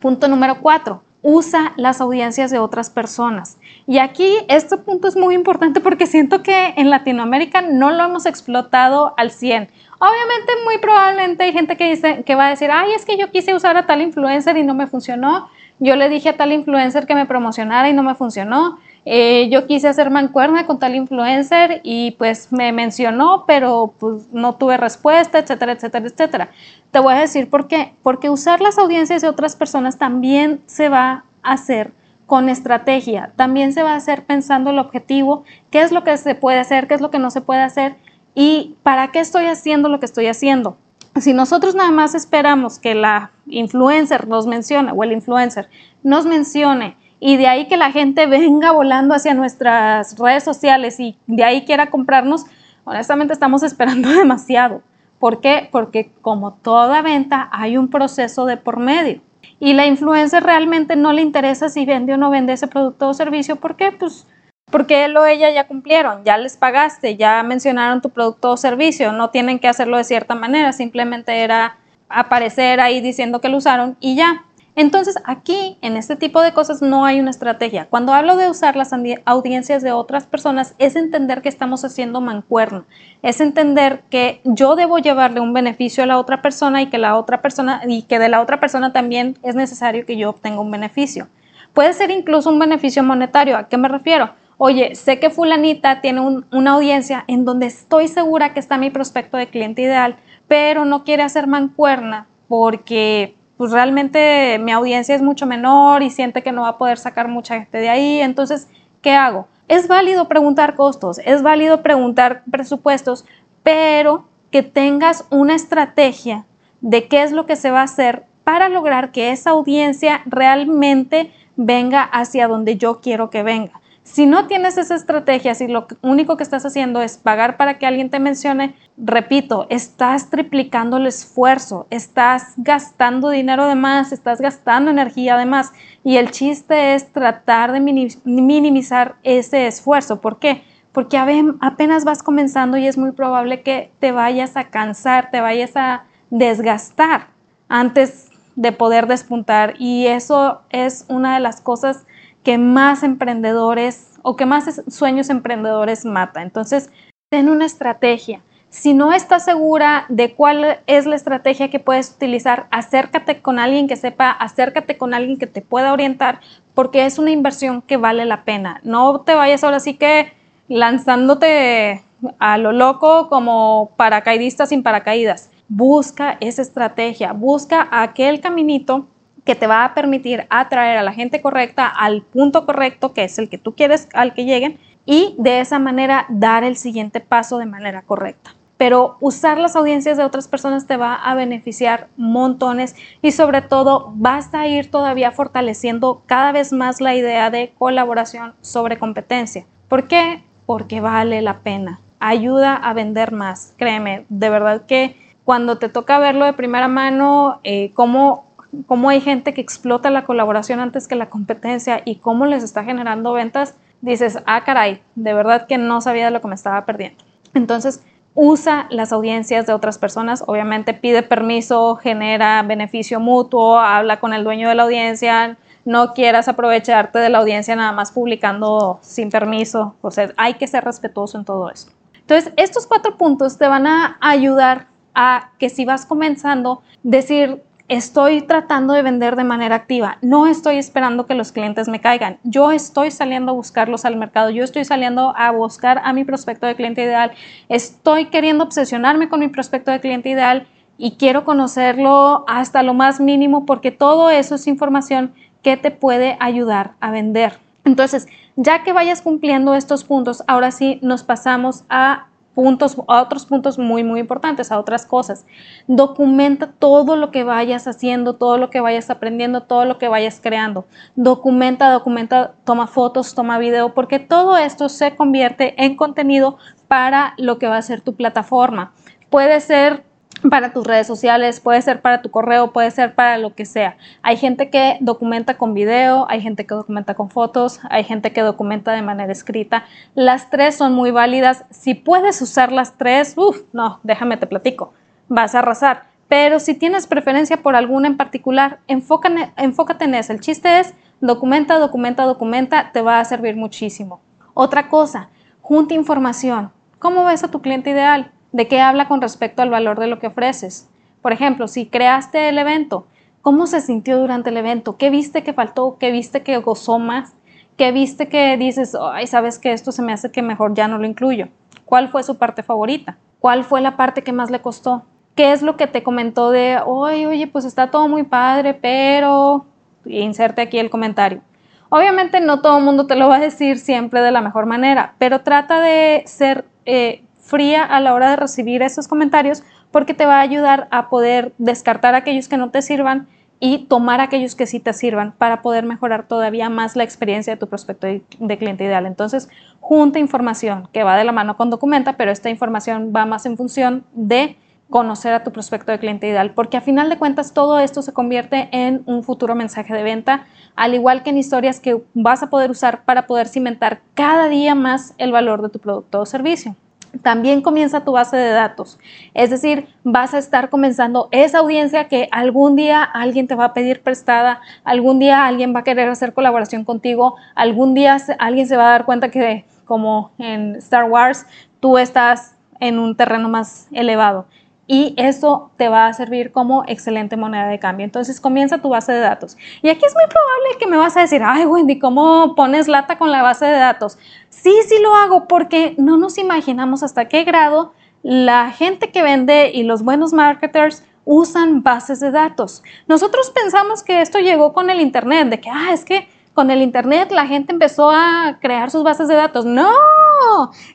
Punto 0.00 0.26
número 0.28 0.60
cuatro, 0.60 1.02
usa 1.22 1.72
las 1.76 2.00
audiencias 2.00 2.50
de 2.50 2.58
otras 2.58 2.90
personas. 2.90 3.58
Y 3.86 3.98
aquí 3.98 4.38
este 4.48 4.76
punto 4.76 5.06
es 5.06 5.16
muy 5.16 5.34
importante 5.34 5.80
porque 5.80 6.06
siento 6.06 6.42
que 6.42 6.74
en 6.76 6.90
Latinoamérica 6.90 7.62
no 7.62 7.90
lo 7.90 8.04
hemos 8.04 8.26
explotado 8.26 9.14
al 9.16 9.30
100. 9.30 9.68
Obviamente, 10.00 10.52
muy 10.64 10.78
probablemente 10.78 11.44
hay 11.44 11.52
gente 11.52 11.76
que, 11.76 11.90
dice, 11.90 12.24
que 12.24 12.34
va 12.34 12.48
a 12.48 12.50
decir, 12.50 12.70
ay, 12.72 12.92
es 12.92 13.04
que 13.04 13.16
yo 13.16 13.30
quise 13.30 13.54
usar 13.54 13.76
a 13.76 13.86
tal 13.86 14.02
influencer 14.02 14.56
y 14.56 14.64
no 14.64 14.74
me 14.74 14.88
funcionó. 14.88 15.48
Yo 15.78 15.94
le 15.94 16.08
dije 16.08 16.30
a 16.30 16.36
tal 16.36 16.52
influencer 16.52 17.06
que 17.06 17.14
me 17.14 17.26
promocionara 17.26 17.88
y 17.88 17.92
no 17.92 18.02
me 18.02 18.16
funcionó. 18.16 18.78
Eh, 19.04 19.48
yo 19.50 19.66
quise 19.66 19.88
hacer 19.88 20.10
mancuerna 20.10 20.66
con 20.66 20.78
tal 20.78 20.94
influencer 20.94 21.80
y 21.82 22.12
pues 22.12 22.52
me 22.52 22.72
mencionó, 22.72 23.44
pero 23.46 23.94
pues 23.98 24.32
no 24.32 24.54
tuve 24.54 24.76
respuesta, 24.76 25.38
etcétera, 25.38 25.72
etcétera, 25.72 26.06
etcétera. 26.06 26.50
Te 26.90 27.00
voy 27.00 27.14
a 27.14 27.18
decir 27.18 27.50
por 27.50 27.66
qué. 27.66 27.94
Porque 28.02 28.30
usar 28.30 28.60
las 28.60 28.78
audiencias 28.78 29.22
de 29.22 29.28
otras 29.28 29.56
personas 29.56 29.98
también 29.98 30.62
se 30.66 30.88
va 30.88 31.24
a 31.42 31.52
hacer 31.52 31.92
con 32.26 32.48
estrategia, 32.48 33.32
también 33.36 33.74
se 33.74 33.82
va 33.82 33.92
a 33.92 33.96
hacer 33.96 34.24
pensando 34.24 34.70
el 34.70 34.78
objetivo, 34.78 35.44
qué 35.70 35.82
es 35.82 35.92
lo 35.92 36.02
que 36.02 36.16
se 36.16 36.34
puede 36.34 36.60
hacer, 36.60 36.86
qué 36.86 36.94
es 36.94 37.00
lo 37.00 37.10
que 37.10 37.18
no 37.18 37.30
se 37.30 37.42
puede 37.42 37.60
hacer 37.60 37.96
y 38.34 38.76
para 38.82 39.08
qué 39.08 39.20
estoy 39.20 39.46
haciendo 39.46 39.88
lo 39.88 40.00
que 40.00 40.06
estoy 40.06 40.28
haciendo. 40.28 40.78
Si 41.20 41.34
nosotros 41.34 41.74
nada 41.74 41.90
más 41.90 42.14
esperamos 42.14 42.78
que 42.78 42.94
la 42.94 43.32
influencer 43.46 44.28
nos 44.28 44.46
mencione 44.46 44.92
o 44.92 45.04
el 45.04 45.12
influencer 45.12 45.68
nos 46.02 46.24
mencione 46.24 46.96
y 47.24 47.36
de 47.36 47.46
ahí 47.46 47.68
que 47.68 47.76
la 47.76 47.92
gente 47.92 48.26
venga 48.26 48.72
volando 48.72 49.14
hacia 49.14 49.32
nuestras 49.32 50.18
redes 50.18 50.42
sociales 50.42 50.98
y 50.98 51.16
de 51.28 51.44
ahí 51.44 51.64
quiera 51.64 51.88
comprarnos, 51.88 52.46
honestamente 52.82 53.32
estamos 53.32 53.62
esperando 53.62 54.08
demasiado. 54.12 54.82
¿Por 55.20 55.40
qué? 55.40 55.68
Porque 55.70 56.10
como 56.20 56.54
toda 56.54 57.00
venta 57.00 57.48
hay 57.52 57.76
un 57.76 57.86
proceso 57.90 58.44
de 58.44 58.56
por 58.56 58.80
medio. 58.80 59.20
Y 59.60 59.74
la 59.74 59.86
influencer 59.86 60.42
realmente 60.42 60.96
no 60.96 61.12
le 61.12 61.22
interesa 61.22 61.68
si 61.68 61.84
vende 61.84 62.14
o 62.14 62.16
no 62.16 62.28
vende 62.28 62.54
ese 62.54 62.66
producto 62.66 63.10
o 63.10 63.14
servicio. 63.14 63.54
¿Por 63.54 63.76
qué? 63.76 63.92
Pues 63.92 64.26
porque 64.72 65.04
él 65.04 65.16
o 65.16 65.24
ella 65.24 65.48
ya 65.50 65.68
cumplieron, 65.68 66.24
ya 66.24 66.36
les 66.38 66.56
pagaste, 66.56 67.16
ya 67.16 67.40
mencionaron 67.44 68.00
tu 68.00 68.10
producto 68.10 68.50
o 68.50 68.56
servicio, 68.56 69.12
no 69.12 69.30
tienen 69.30 69.60
que 69.60 69.68
hacerlo 69.68 69.96
de 69.96 70.04
cierta 70.04 70.34
manera, 70.34 70.72
simplemente 70.72 71.44
era 71.44 71.76
aparecer 72.08 72.80
ahí 72.80 73.00
diciendo 73.00 73.40
que 73.40 73.48
lo 73.48 73.58
usaron 73.58 73.96
y 74.00 74.16
ya. 74.16 74.44
Entonces, 74.74 75.16
aquí, 75.24 75.76
en 75.82 75.96
este 75.96 76.16
tipo 76.16 76.40
de 76.40 76.52
cosas, 76.52 76.80
no 76.80 77.04
hay 77.04 77.20
una 77.20 77.30
estrategia. 77.30 77.88
Cuando 77.90 78.14
hablo 78.14 78.36
de 78.36 78.48
usar 78.48 78.74
las 78.74 78.90
audiencias 79.26 79.82
de 79.82 79.92
otras 79.92 80.26
personas, 80.26 80.74
es 80.78 80.96
entender 80.96 81.42
que 81.42 81.50
estamos 81.50 81.84
haciendo 81.84 82.22
mancuerno. 82.22 82.84
Es 83.22 83.40
entender 83.42 84.02
que 84.08 84.40
yo 84.44 84.74
debo 84.74 84.98
llevarle 84.98 85.40
un 85.40 85.52
beneficio 85.52 86.04
a 86.04 86.06
la 86.06 86.18
otra 86.18 86.40
persona 86.40 86.80
y 86.80 86.86
que 86.86 86.96
la 86.96 87.16
otra 87.16 87.42
persona, 87.42 87.82
y 87.86 88.02
que 88.02 88.18
de 88.18 88.30
la 88.30 88.40
otra 88.40 88.60
persona 88.60 88.94
también 88.94 89.36
es 89.42 89.54
necesario 89.54 90.06
que 90.06 90.16
yo 90.16 90.30
obtenga 90.30 90.60
un 90.60 90.70
beneficio. 90.70 91.28
Puede 91.74 91.92
ser 91.92 92.10
incluso 92.10 92.48
un 92.48 92.58
beneficio 92.58 93.02
monetario. 93.02 93.58
¿A 93.58 93.68
qué 93.68 93.76
me 93.76 93.88
refiero? 93.88 94.30
Oye, 94.56 94.94
sé 94.94 95.18
que 95.18 95.28
fulanita 95.28 96.00
tiene 96.00 96.20
una 96.50 96.72
audiencia 96.72 97.24
en 97.26 97.44
donde 97.44 97.66
estoy 97.66 98.08
segura 98.08 98.54
que 98.54 98.60
está 98.60 98.78
mi 98.78 98.90
prospecto 98.90 99.36
de 99.36 99.48
cliente 99.48 99.82
ideal, 99.82 100.16
pero 100.48 100.84
no 100.84 101.04
quiere 101.04 101.24
hacer 101.24 101.46
mancuerna 101.46 102.26
porque 102.48 103.34
pues 103.62 103.70
realmente 103.70 104.58
mi 104.58 104.72
audiencia 104.72 105.14
es 105.14 105.22
mucho 105.22 105.46
menor 105.46 106.02
y 106.02 106.10
siente 106.10 106.42
que 106.42 106.50
no 106.50 106.62
va 106.62 106.70
a 106.70 106.78
poder 106.78 106.98
sacar 106.98 107.28
mucha 107.28 107.54
gente 107.54 107.78
de 107.78 107.90
ahí. 107.90 108.20
Entonces, 108.20 108.66
¿qué 109.02 109.12
hago? 109.12 109.46
Es 109.68 109.86
válido 109.86 110.26
preguntar 110.26 110.74
costos, 110.74 111.20
es 111.24 111.44
válido 111.44 111.80
preguntar 111.80 112.42
presupuestos, 112.50 113.24
pero 113.62 114.26
que 114.50 114.64
tengas 114.64 115.26
una 115.30 115.54
estrategia 115.54 116.44
de 116.80 117.06
qué 117.06 117.22
es 117.22 117.30
lo 117.30 117.46
que 117.46 117.54
se 117.54 117.70
va 117.70 117.82
a 117.82 117.84
hacer 117.84 118.24
para 118.42 118.68
lograr 118.68 119.12
que 119.12 119.30
esa 119.30 119.50
audiencia 119.50 120.22
realmente 120.26 121.32
venga 121.54 122.02
hacia 122.02 122.48
donde 122.48 122.76
yo 122.76 123.00
quiero 123.00 123.30
que 123.30 123.44
venga. 123.44 123.80
Si 124.02 124.26
no 124.26 124.48
tienes 124.48 124.76
esa 124.76 124.96
estrategia, 124.96 125.54
si 125.54 125.68
lo 125.68 125.86
único 126.00 126.36
que 126.36 126.42
estás 126.42 126.66
haciendo 126.66 127.00
es 127.00 127.16
pagar 127.16 127.56
para 127.56 127.78
que 127.78 127.86
alguien 127.86 128.10
te 128.10 128.18
mencione, 128.18 128.74
repito, 128.96 129.66
estás 129.70 130.30
triplicando 130.30 130.96
el 130.98 131.06
esfuerzo, 131.06 131.86
estás 131.90 132.52
gastando 132.56 133.30
dinero 133.30 133.66
de 133.66 133.74
más, 133.74 134.12
estás 134.12 134.40
gastando 134.40 134.90
energía 134.90 135.36
de 135.36 135.46
más. 135.46 135.72
Y 136.04 136.16
el 136.16 136.30
chiste 136.30 136.94
es 136.94 137.12
tratar 137.12 137.72
de 137.72 137.80
minimizar 137.80 139.16
ese 139.22 139.66
esfuerzo. 139.66 140.20
¿Por 140.20 140.38
qué? 140.38 140.64
Porque 140.92 141.18
apenas 141.60 142.04
vas 142.04 142.22
comenzando 142.22 142.76
y 142.76 142.86
es 142.86 142.98
muy 142.98 143.12
probable 143.12 143.62
que 143.62 143.90
te 143.98 144.12
vayas 144.12 144.56
a 144.56 144.64
cansar, 144.64 145.30
te 145.30 145.40
vayas 145.40 145.76
a 145.76 146.04
desgastar 146.30 147.28
antes 147.68 148.30
de 148.56 148.72
poder 148.72 149.06
despuntar. 149.06 149.74
Y 149.78 150.06
eso 150.06 150.60
es 150.68 151.06
una 151.08 151.34
de 151.34 151.40
las 151.40 151.60
cosas 151.60 152.04
que 152.42 152.58
más 152.58 153.02
emprendedores 153.02 154.18
o 154.22 154.36
que 154.36 154.44
más 154.44 154.82
sueños 154.88 155.30
emprendedores 155.30 156.04
mata. 156.04 156.42
Entonces, 156.42 156.90
ten 157.30 157.48
una 157.48 157.64
estrategia. 157.64 158.42
Si 158.72 158.94
no 158.94 159.12
estás 159.12 159.44
segura 159.44 160.06
de 160.08 160.34
cuál 160.34 160.80
es 160.86 161.04
la 161.04 161.14
estrategia 161.14 161.68
que 161.68 161.78
puedes 161.78 162.12
utilizar, 162.12 162.68
acércate 162.70 163.42
con 163.42 163.58
alguien 163.58 163.86
que 163.86 163.96
sepa, 163.96 164.30
acércate 164.30 164.96
con 164.96 165.12
alguien 165.12 165.38
que 165.38 165.46
te 165.46 165.60
pueda 165.60 165.92
orientar, 165.92 166.40
porque 166.72 167.04
es 167.04 167.18
una 167.18 167.30
inversión 167.30 167.82
que 167.82 167.98
vale 167.98 168.24
la 168.24 168.44
pena. 168.44 168.80
No 168.82 169.20
te 169.20 169.34
vayas 169.34 169.62
ahora 169.62 169.78
sí 169.78 169.98
que 169.98 170.32
lanzándote 170.68 172.00
a 172.38 172.56
lo 172.56 172.72
loco 172.72 173.28
como 173.28 173.90
paracaidista 173.96 174.64
sin 174.64 174.82
paracaídas. 174.82 175.50
Busca 175.68 176.38
esa 176.40 176.62
estrategia, 176.62 177.34
busca 177.34 177.86
aquel 177.90 178.40
caminito 178.40 179.06
que 179.44 179.54
te 179.54 179.66
va 179.66 179.84
a 179.84 179.92
permitir 179.92 180.46
atraer 180.48 180.96
a 180.96 181.02
la 181.02 181.12
gente 181.12 181.42
correcta 181.42 181.86
al 181.88 182.22
punto 182.22 182.64
correcto, 182.64 183.12
que 183.12 183.24
es 183.24 183.38
el 183.38 183.50
que 183.50 183.58
tú 183.58 183.74
quieres 183.74 184.08
al 184.14 184.32
que 184.32 184.46
lleguen, 184.46 184.78
y 185.04 185.34
de 185.36 185.60
esa 185.60 185.78
manera 185.78 186.24
dar 186.30 186.64
el 186.64 186.78
siguiente 186.78 187.20
paso 187.20 187.58
de 187.58 187.66
manera 187.66 188.00
correcta. 188.00 188.54
Pero 188.82 189.16
usar 189.20 189.58
las 189.58 189.76
audiencias 189.76 190.16
de 190.16 190.24
otras 190.24 190.48
personas 190.48 190.88
te 190.88 190.96
va 190.96 191.14
a 191.14 191.36
beneficiar 191.36 192.08
montones 192.16 192.96
y 193.22 193.30
sobre 193.30 193.62
todo 193.62 194.12
vas 194.16 194.52
a 194.54 194.66
ir 194.66 194.90
todavía 194.90 195.30
fortaleciendo 195.30 196.24
cada 196.26 196.50
vez 196.50 196.72
más 196.72 197.00
la 197.00 197.14
idea 197.14 197.48
de 197.48 197.72
colaboración 197.78 198.54
sobre 198.60 198.98
competencia. 198.98 199.66
¿Por 199.86 200.08
qué? 200.08 200.42
Porque 200.66 201.00
vale 201.00 201.42
la 201.42 201.60
pena. 201.60 202.00
Ayuda 202.18 202.74
a 202.74 202.92
vender 202.92 203.30
más. 203.30 203.72
Créeme, 203.76 204.26
de 204.28 204.50
verdad 204.50 204.84
que 204.84 205.14
cuando 205.44 205.78
te 205.78 205.88
toca 205.88 206.18
verlo 206.18 206.44
de 206.44 206.52
primera 206.52 206.88
mano, 206.88 207.60
eh, 207.62 207.92
cómo, 207.94 208.46
cómo 208.88 209.10
hay 209.10 209.20
gente 209.20 209.54
que 209.54 209.60
explota 209.60 210.10
la 210.10 210.24
colaboración 210.24 210.80
antes 210.80 211.06
que 211.06 211.14
la 211.14 211.30
competencia 211.30 212.02
y 212.04 212.16
cómo 212.16 212.46
les 212.46 212.64
está 212.64 212.82
generando 212.82 213.32
ventas, 213.32 213.76
dices, 214.00 214.42
ah, 214.44 214.64
caray, 214.64 215.00
de 215.14 215.34
verdad 215.34 215.68
que 215.68 215.78
no 215.78 216.00
sabía 216.00 216.24
de 216.24 216.32
lo 216.32 216.40
que 216.40 216.48
me 216.48 216.56
estaba 216.56 216.84
perdiendo. 216.84 217.22
Entonces, 217.54 218.02
usa 218.34 218.86
las 218.90 219.12
audiencias 219.12 219.66
de 219.66 219.72
otras 219.72 219.98
personas, 219.98 220.44
obviamente 220.46 220.94
pide 220.94 221.22
permiso, 221.22 221.96
genera 221.96 222.62
beneficio 222.62 223.20
mutuo, 223.20 223.78
habla 223.78 224.20
con 224.20 224.32
el 224.32 224.44
dueño 224.44 224.68
de 224.68 224.74
la 224.74 224.84
audiencia, 224.84 225.58
no 225.84 226.14
quieras 226.14 226.48
aprovecharte 226.48 227.18
de 227.18 227.28
la 227.28 227.38
audiencia 227.38 227.76
nada 227.76 227.92
más 227.92 228.12
publicando 228.12 228.98
sin 229.02 229.30
permiso, 229.30 229.96
o 230.00 230.10
sea, 230.10 230.32
hay 230.36 230.54
que 230.54 230.66
ser 230.66 230.84
respetuoso 230.84 231.38
en 231.38 231.44
todo 231.44 231.70
eso. 231.70 231.88
Entonces, 232.14 232.52
estos 232.56 232.86
cuatro 232.86 233.16
puntos 233.16 233.58
te 233.58 233.66
van 233.66 233.86
a 233.86 234.16
ayudar 234.20 234.86
a 235.14 235.50
que 235.58 235.68
si 235.68 235.84
vas 235.84 236.06
comenzando, 236.06 236.82
decir, 237.02 237.62
estoy 237.88 238.42
tratando 238.42 238.94
de 238.94 239.02
vender 239.02 239.36
de 239.36 239.44
manera 239.44 239.76
activa, 239.76 240.18
no 240.22 240.46
estoy 240.46 240.76
esperando 240.76 241.26
que 241.26 241.34
los 241.34 241.52
clientes 241.52 241.88
me 241.88 242.00
caigan, 242.00 242.38
yo 242.42 242.72
estoy 242.72 243.10
saliendo 243.10 243.52
a 243.52 243.54
buscarlos 243.54 244.04
al 244.04 244.16
mercado, 244.16 244.50
yo 244.50 244.64
estoy 244.64 244.84
saliendo 244.84 245.34
a 245.36 245.50
buscar 245.50 246.00
a 246.04 246.12
mi 246.12 246.24
prospecto 246.24 246.66
de 246.66 246.74
cliente 246.74 247.02
ideal, 247.02 247.32
estoy 247.68 248.26
queriendo 248.26 248.64
obsesionarme 248.64 249.28
con 249.28 249.40
mi 249.40 249.48
prospecto 249.48 249.90
de 249.90 250.00
cliente 250.00 250.30
ideal 250.30 250.66
y 250.98 251.12
quiero 251.12 251.44
conocerlo 251.44 252.44
hasta 252.46 252.82
lo 252.82 252.94
más 252.94 253.20
mínimo 253.20 253.66
porque 253.66 253.90
todo 253.90 254.30
eso 254.30 254.54
es 254.54 254.66
información 254.66 255.34
que 255.62 255.76
te 255.76 255.90
puede 255.90 256.36
ayudar 256.40 256.92
a 257.00 257.10
vender. 257.10 257.58
Entonces, 257.84 258.26
ya 258.56 258.82
que 258.84 258.92
vayas 258.92 259.22
cumpliendo 259.22 259.74
estos 259.74 260.04
puntos, 260.04 260.42
ahora 260.46 260.70
sí 260.70 260.98
nos 261.02 261.22
pasamos 261.22 261.84
a 261.88 262.28
puntos, 262.54 262.96
a 263.08 263.22
otros 263.22 263.46
puntos 263.46 263.78
muy, 263.78 264.04
muy 264.04 264.20
importantes, 264.20 264.70
a 264.70 264.78
otras 264.78 265.06
cosas. 265.06 265.46
Documenta 265.86 266.72
todo 266.78 267.16
lo 267.16 267.30
que 267.30 267.44
vayas 267.44 267.86
haciendo, 267.86 268.34
todo 268.34 268.58
lo 268.58 268.70
que 268.70 268.80
vayas 268.80 269.10
aprendiendo, 269.10 269.62
todo 269.62 269.84
lo 269.84 269.98
que 269.98 270.08
vayas 270.08 270.40
creando. 270.40 270.84
Documenta, 271.16 271.90
documenta, 271.90 272.54
toma 272.64 272.86
fotos, 272.86 273.34
toma 273.34 273.58
video, 273.58 273.94
porque 273.94 274.18
todo 274.18 274.56
esto 274.56 274.88
se 274.88 275.16
convierte 275.16 275.82
en 275.82 275.96
contenido 275.96 276.58
para 276.88 277.34
lo 277.38 277.58
que 277.58 277.68
va 277.68 277.78
a 277.78 277.82
ser 277.82 278.00
tu 278.00 278.14
plataforma. 278.14 278.92
Puede 279.30 279.60
ser 279.60 280.04
para 280.50 280.72
tus 280.72 280.86
redes 280.86 281.06
sociales, 281.06 281.60
puede 281.60 281.82
ser 281.82 282.00
para 282.00 282.22
tu 282.22 282.30
correo, 282.30 282.72
puede 282.72 282.90
ser 282.90 283.14
para 283.14 283.38
lo 283.38 283.54
que 283.54 283.64
sea. 283.64 283.96
Hay 284.22 284.36
gente 284.36 284.70
que 284.70 284.96
documenta 285.00 285.56
con 285.56 285.74
video, 285.74 286.26
hay 286.28 286.40
gente 286.40 286.66
que 286.66 286.74
documenta 286.74 287.14
con 287.14 287.30
fotos, 287.30 287.80
hay 287.90 288.04
gente 288.04 288.32
que 288.32 288.42
documenta 288.42 288.92
de 288.92 289.02
manera 289.02 289.32
escrita. 289.32 289.84
Las 290.14 290.50
tres 290.50 290.76
son 290.76 290.94
muy 290.94 291.10
válidas. 291.10 291.64
Si 291.70 291.94
puedes 291.94 292.40
usar 292.42 292.72
las 292.72 292.96
tres, 292.98 293.34
uff, 293.36 293.62
no, 293.72 294.00
déjame 294.02 294.36
te 294.36 294.46
platico, 294.46 294.92
vas 295.28 295.54
a 295.54 295.60
arrasar. 295.60 296.04
Pero 296.28 296.60
si 296.60 296.74
tienes 296.74 297.06
preferencia 297.06 297.58
por 297.58 297.76
alguna 297.76 298.08
en 298.08 298.16
particular, 298.16 298.78
enfócate, 298.86 300.04
en 300.04 300.14
eso. 300.14 300.32
El 300.32 300.40
chiste 300.40 300.80
es 300.80 300.94
documenta, 301.20 301.78
documenta, 301.78 302.24
documenta, 302.24 302.90
te 302.92 303.02
va 303.02 303.20
a 303.20 303.24
servir 303.24 303.54
muchísimo. 303.54 304.20
Otra 304.54 304.88
cosa, 304.88 305.28
junta 305.60 305.94
información. 305.94 306.72
¿Cómo 306.98 307.24
ves 307.26 307.44
a 307.44 307.50
tu 307.50 307.60
cliente 307.60 307.90
ideal? 307.90 308.32
De 308.52 308.68
qué 308.68 308.80
habla 308.80 309.08
con 309.08 309.20
respecto 309.20 309.62
al 309.62 309.70
valor 309.70 309.98
de 309.98 310.06
lo 310.06 310.18
que 310.18 310.28
ofreces. 310.28 310.88
Por 311.20 311.32
ejemplo, 311.32 311.68
si 311.68 311.86
creaste 311.86 312.48
el 312.48 312.58
evento, 312.58 313.06
¿cómo 313.40 313.66
se 313.66 313.80
sintió 313.80 314.18
durante 314.18 314.50
el 314.50 314.56
evento? 314.56 314.96
¿Qué 314.96 315.10
viste 315.10 315.42
que 315.42 315.52
faltó? 315.52 315.96
¿Qué 315.98 316.10
viste 316.10 316.42
que 316.42 316.58
gozó 316.58 316.98
más? 316.98 317.34
¿Qué 317.76 317.90
viste 317.92 318.28
que 318.28 318.56
dices, 318.56 318.96
ay, 319.00 319.26
sabes 319.26 319.58
que 319.58 319.72
esto 319.72 319.92
se 319.92 320.02
me 320.02 320.12
hace 320.12 320.30
que 320.30 320.42
mejor 320.42 320.74
ya 320.74 320.88
no 320.88 320.98
lo 320.98 321.06
incluyo? 321.06 321.48
¿Cuál 321.84 322.08
fue 322.08 322.22
su 322.22 322.36
parte 322.38 322.62
favorita? 322.62 323.18
¿Cuál 323.40 323.64
fue 323.64 323.80
la 323.80 323.96
parte 323.96 324.22
que 324.22 324.32
más 324.32 324.50
le 324.50 324.60
costó? 324.60 325.02
¿Qué 325.34 325.52
es 325.52 325.62
lo 325.62 325.76
que 325.76 325.86
te 325.86 326.02
comentó 326.02 326.50
de, 326.50 326.78
oye, 326.84 327.26
oye, 327.26 327.46
pues 327.46 327.64
está 327.64 327.90
todo 327.90 328.08
muy 328.08 328.22
padre, 328.24 328.74
pero... 328.74 329.64
inserte 330.04 330.60
aquí 330.60 330.78
el 330.78 330.90
comentario. 330.90 331.40
Obviamente 331.88 332.40
no 332.40 332.60
todo 332.60 332.78
el 332.78 332.84
mundo 332.84 333.06
te 333.06 333.16
lo 333.16 333.28
va 333.28 333.36
a 333.36 333.40
decir 333.40 333.78
siempre 333.78 334.20
de 334.20 334.30
la 334.30 334.40
mejor 334.40 334.66
manera, 334.66 335.14
pero 335.18 335.40
trata 335.40 335.80
de 335.80 336.22
ser 336.26 336.64
eh, 336.86 337.22
fría 337.52 337.84
a 337.84 338.00
la 338.00 338.14
hora 338.14 338.30
de 338.30 338.36
recibir 338.36 338.80
esos 338.82 339.08
comentarios 339.08 339.62
porque 339.90 340.14
te 340.14 340.24
va 340.24 340.38
a 340.38 340.40
ayudar 340.40 340.88
a 340.90 341.10
poder 341.10 341.52
descartar 341.58 342.14
aquellos 342.14 342.48
que 342.48 342.56
no 342.56 342.70
te 342.70 342.80
sirvan 342.80 343.28
y 343.60 343.86
tomar 343.88 344.22
aquellos 344.22 344.54
que 344.54 344.66
sí 344.66 344.80
te 344.80 344.94
sirvan 344.94 345.32
para 345.32 345.60
poder 345.60 345.84
mejorar 345.84 346.26
todavía 346.26 346.70
más 346.70 346.96
la 346.96 347.04
experiencia 347.04 347.52
de 347.52 347.60
tu 347.60 347.68
prospecto 347.68 348.06
de 348.06 348.58
cliente 348.58 348.84
ideal. 348.84 349.04
Entonces, 349.04 349.50
junta 349.80 350.18
información 350.18 350.88
que 350.92 351.04
va 351.04 351.18
de 351.18 351.24
la 351.24 351.32
mano 351.32 351.58
con 351.58 351.68
documenta, 351.68 352.14
pero 352.14 352.30
esta 352.30 352.48
información 352.48 353.12
va 353.14 353.26
más 353.26 353.44
en 353.44 353.58
función 353.58 354.04
de 354.14 354.56
conocer 354.88 355.34
a 355.34 355.44
tu 355.44 355.52
prospecto 355.52 355.92
de 355.92 355.98
cliente 355.98 356.26
ideal, 356.28 356.54
porque 356.54 356.78
a 356.78 356.80
final 356.80 357.10
de 357.10 357.18
cuentas 357.18 357.52
todo 357.52 357.78
esto 357.80 358.00
se 358.00 358.14
convierte 358.14 358.70
en 358.72 359.02
un 359.04 359.22
futuro 359.22 359.54
mensaje 359.54 359.92
de 359.92 360.02
venta, 360.02 360.46
al 360.74 360.94
igual 360.94 361.22
que 361.22 361.30
en 361.30 361.38
historias 361.38 361.80
que 361.80 362.02
vas 362.14 362.42
a 362.42 362.48
poder 362.48 362.70
usar 362.70 363.04
para 363.04 363.26
poder 363.26 363.46
cimentar 363.46 364.00
cada 364.14 364.48
día 364.48 364.74
más 364.74 365.14
el 365.18 365.32
valor 365.32 365.60
de 365.60 365.68
tu 365.68 365.78
producto 365.78 366.20
o 366.20 366.26
servicio 366.26 366.76
también 367.20 367.60
comienza 367.60 368.04
tu 368.04 368.12
base 368.12 368.36
de 368.36 368.50
datos. 368.50 368.98
Es 369.34 369.50
decir, 369.50 369.88
vas 370.04 370.32
a 370.34 370.38
estar 370.38 370.70
comenzando 370.70 371.28
esa 371.30 371.58
audiencia 371.58 372.08
que 372.08 372.28
algún 372.30 372.76
día 372.76 373.02
alguien 373.02 373.46
te 373.46 373.54
va 373.54 373.66
a 373.66 373.74
pedir 373.74 374.02
prestada, 374.02 374.60
algún 374.84 375.18
día 375.18 375.46
alguien 375.46 375.74
va 375.74 375.80
a 375.80 375.84
querer 375.84 376.08
hacer 376.08 376.32
colaboración 376.32 376.84
contigo, 376.84 377.36
algún 377.54 377.94
día 377.94 378.16
alguien 378.38 378.66
se 378.66 378.76
va 378.76 378.88
a 378.88 378.90
dar 378.92 379.04
cuenta 379.04 379.30
que 379.30 379.64
como 379.84 380.32
en 380.38 380.76
Star 380.76 381.04
Wars, 381.04 381.46
tú 381.80 381.98
estás 381.98 382.56
en 382.80 382.98
un 382.98 383.16
terreno 383.16 383.48
más 383.48 383.88
elevado 383.92 384.46
y 384.92 385.14
eso 385.16 385.70
te 385.78 385.88
va 385.88 386.06
a 386.06 386.12
servir 386.12 386.52
como 386.52 386.84
excelente 386.86 387.38
moneda 387.38 387.66
de 387.66 387.78
cambio. 387.78 388.04
Entonces 388.04 388.42
comienza 388.42 388.76
tu 388.76 388.90
base 388.90 389.10
de 389.10 389.20
datos. 389.20 389.56
Y 389.80 389.88
aquí 389.88 390.04
es 390.04 390.12
muy 390.14 390.24
probable 390.24 390.78
que 390.78 390.86
me 390.86 390.98
vas 390.98 391.16
a 391.16 391.22
decir, 391.22 391.40
ay 391.42 391.64
Wendy, 391.64 391.98
¿cómo 391.98 392.54
pones 392.54 392.88
lata 392.88 393.16
con 393.16 393.30
la 393.30 393.40
base 393.40 393.64
de 393.64 393.72
datos? 393.72 394.18
Sí, 394.50 394.74
sí 394.86 394.96
lo 395.02 395.14
hago 395.14 395.48
porque 395.48 395.94
no 395.96 396.18
nos 396.18 396.36
imaginamos 396.36 397.02
hasta 397.02 397.26
qué 397.26 397.44
grado 397.44 397.94
la 398.22 398.70
gente 398.70 399.10
que 399.10 399.22
vende 399.22 399.70
y 399.72 399.84
los 399.84 400.02
buenos 400.02 400.34
marketers 400.34 401.02
usan 401.24 401.82
bases 401.82 402.20
de 402.20 402.30
datos. 402.30 402.82
Nosotros 403.08 403.50
pensamos 403.50 404.02
que 404.02 404.20
esto 404.20 404.40
llegó 404.40 404.74
con 404.74 404.90
el 404.90 405.00
Internet, 405.00 405.48
de 405.48 405.58
que, 405.58 405.70
ah, 405.70 405.94
es 405.94 406.04
que 406.04 406.28
con 406.52 406.70
el 406.70 406.82
Internet 406.82 407.32
la 407.32 407.46
gente 407.46 407.72
empezó 407.72 408.10
a 408.10 408.58
crear 408.60 408.90
sus 408.90 409.04
bases 409.04 409.26
de 409.28 409.36
datos. 409.36 409.64
No, 409.64 409.90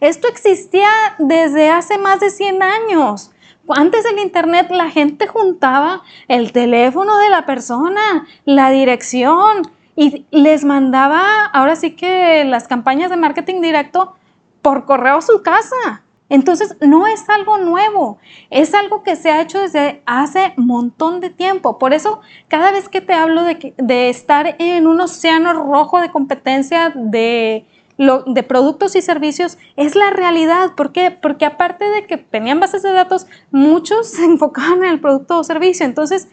esto 0.02 0.28
existía 0.28 0.88
desde 1.18 1.72
hace 1.72 1.98
más 1.98 2.20
de 2.20 2.30
100 2.30 2.62
años. 2.62 3.32
Antes 3.70 4.04
del 4.04 4.20
Internet 4.20 4.68
la 4.72 4.90
gente 4.90 5.28
juntaba 5.28 6.02
el 6.28 6.52
teléfono 6.52 7.18
de 7.18 7.30
la 7.30 7.46
persona, 7.46 8.28
la 8.46 8.70
dirección 8.70 9.64
y 9.96 10.26
les 10.32 10.64
mandaba 10.64 11.46
ahora 11.46 11.76
sí 11.76 11.92
que 11.92 12.46
las 12.46 12.68
campañas 12.68 13.10
de 13.10 13.18
marketing 13.18 13.62
directo 13.62 14.16
por 14.62 14.86
correo 14.86 15.18
a 15.18 15.22
su 15.22 15.42
casa. 15.42 16.04
Entonces, 16.30 16.76
no 16.82 17.08
es 17.08 17.30
algo 17.30 17.58
nuevo, 17.58 18.18
es 18.50 18.74
algo 18.74 19.02
que 19.02 19.16
se 19.16 19.32
ha 19.32 19.42
hecho 19.42 19.62
desde 19.62 20.02
hace 20.06 20.54
montón 20.58 21.22
de 21.22 21.30
tiempo. 21.30 21.80
Por 21.80 21.94
eso, 21.94 22.20
cada 22.50 22.72
vez 22.72 22.90
que 22.90 23.00
te 23.00 23.14
hablo 23.14 23.46
de, 23.46 23.74
de 23.78 24.10
estar 24.10 24.58
en 24.60 24.88
un 24.88 25.00
océano 25.00 25.54
rojo 25.54 26.02
de 26.02 26.12
competencia, 26.12 26.92
de 26.94 27.66
de 27.98 28.44
productos 28.44 28.96
y 28.96 29.02
servicios 29.02 29.58
es 29.76 29.96
la 29.96 30.12
realidad. 30.12 30.76
¿Por 30.76 30.92
qué? 30.92 31.12
Porque 31.12 31.46
aparte 31.46 31.90
de 31.90 32.06
que 32.06 32.18
tenían 32.18 32.60
bases 32.60 32.84
de 32.84 32.92
datos, 32.92 33.28
muchos 33.52 34.08
se 34.12 34.26
enfocaban 34.26 34.84
en 34.84 34.92
el 34.92 35.00
producto 35.00 35.40
o 35.40 35.44
servicio. 35.44 35.86
Entonces, 35.86 36.28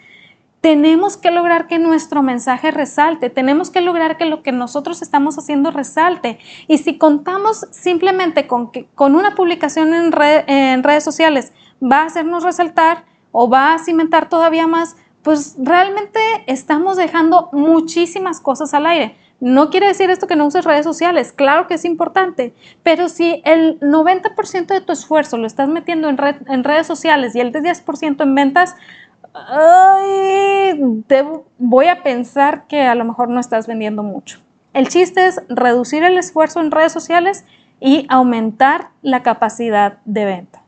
tenemos 0.61 1.19
que 1.19 1.31
lograr 1.31 1.67
que 1.67 1.79
nuestro 1.79 2.23
mensaje 2.23 2.71
resalte, 2.71 3.29
tenemos 3.29 3.69
que 3.69 3.83
lograr 3.83 4.17
que 4.17 4.25
lo 4.25 4.43
que 4.43 4.51
nosotros 4.51 5.03
estamos 5.03 5.37
haciendo 5.37 5.71
resalte. 5.71 6.39
Y 6.69 6.79
si 6.79 6.97
contamos 6.97 7.67
simplemente 7.71 8.47
con, 8.47 8.71
con 8.95 9.15
una 9.15 9.35
publicación 9.35 9.93
en, 9.93 10.11
en 10.47 10.83
redes 10.83 11.05
sociales 11.05 11.53
va 11.83 12.03
a 12.03 12.07
hacernos 12.07 12.45
resaltar 12.45 13.05
o 13.31 13.51
va 13.51 13.75
a 13.75 13.79
cimentar 13.79 14.31
todavía 14.31 14.67
más, 14.67 14.97
pues 15.23 15.57
realmente 15.59 16.21
estamos 16.47 16.97
dejando 16.97 17.51
muchísimas 17.53 18.41
cosas 18.41 18.73
al 18.73 18.87
aire. 18.87 19.17
No 19.41 19.71
quiere 19.71 19.89
decir 19.89 20.11
esto 20.11 20.27
que 20.27 20.37
no 20.37 20.47
uses 20.47 20.65
redes 20.65 20.85
sociales, 20.85 21.33
claro 21.33 21.67
que 21.67 21.75
es 21.75 21.85
importante, 21.85 22.55
pero 22.83 23.09
si 23.09 23.43
el 23.45 23.79
90% 23.81 24.67
de 24.67 24.81
tu 24.81 24.93
esfuerzo 24.93 25.37
lo 25.37 25.47
estás 25.47 25.69
metiendo 25.69 26.09
en, 26.09 26.65
redes 26.65 26.87
sociales 26.87 27.35
y 27.35 27.41
el 27.41 27.53
10% 27.53 28.23
en 28.23 28.35
ventas, 28.35 28.77
voy 31.59 31.87
a 31.89 32.03
pensar 32.03 32.67
que 32.67 32.83
a 32.83 32.95
lo 32.95 33.05
mejor 33.05 33.29
no 33.29 33.41
estás 33.41 33.67
vendiendo 33.67 34.03
mucho. 34.03 34.41
El 34.73 34.89
chiste 34.89 35.27
es 35.27 35.41
reducir 35.49 36.05
el 36.05 36.17
esfuerzo 36.17 36.61
en 36.61 36.71
redes 36.71 36.93
sociales 36.93 37.45
y 37.81 38.07
aumentar 38.09 38.91
la 39.03 39.23
capacidad 39.23 39.99
de 40.05 40.25
venta. 40.25 40.63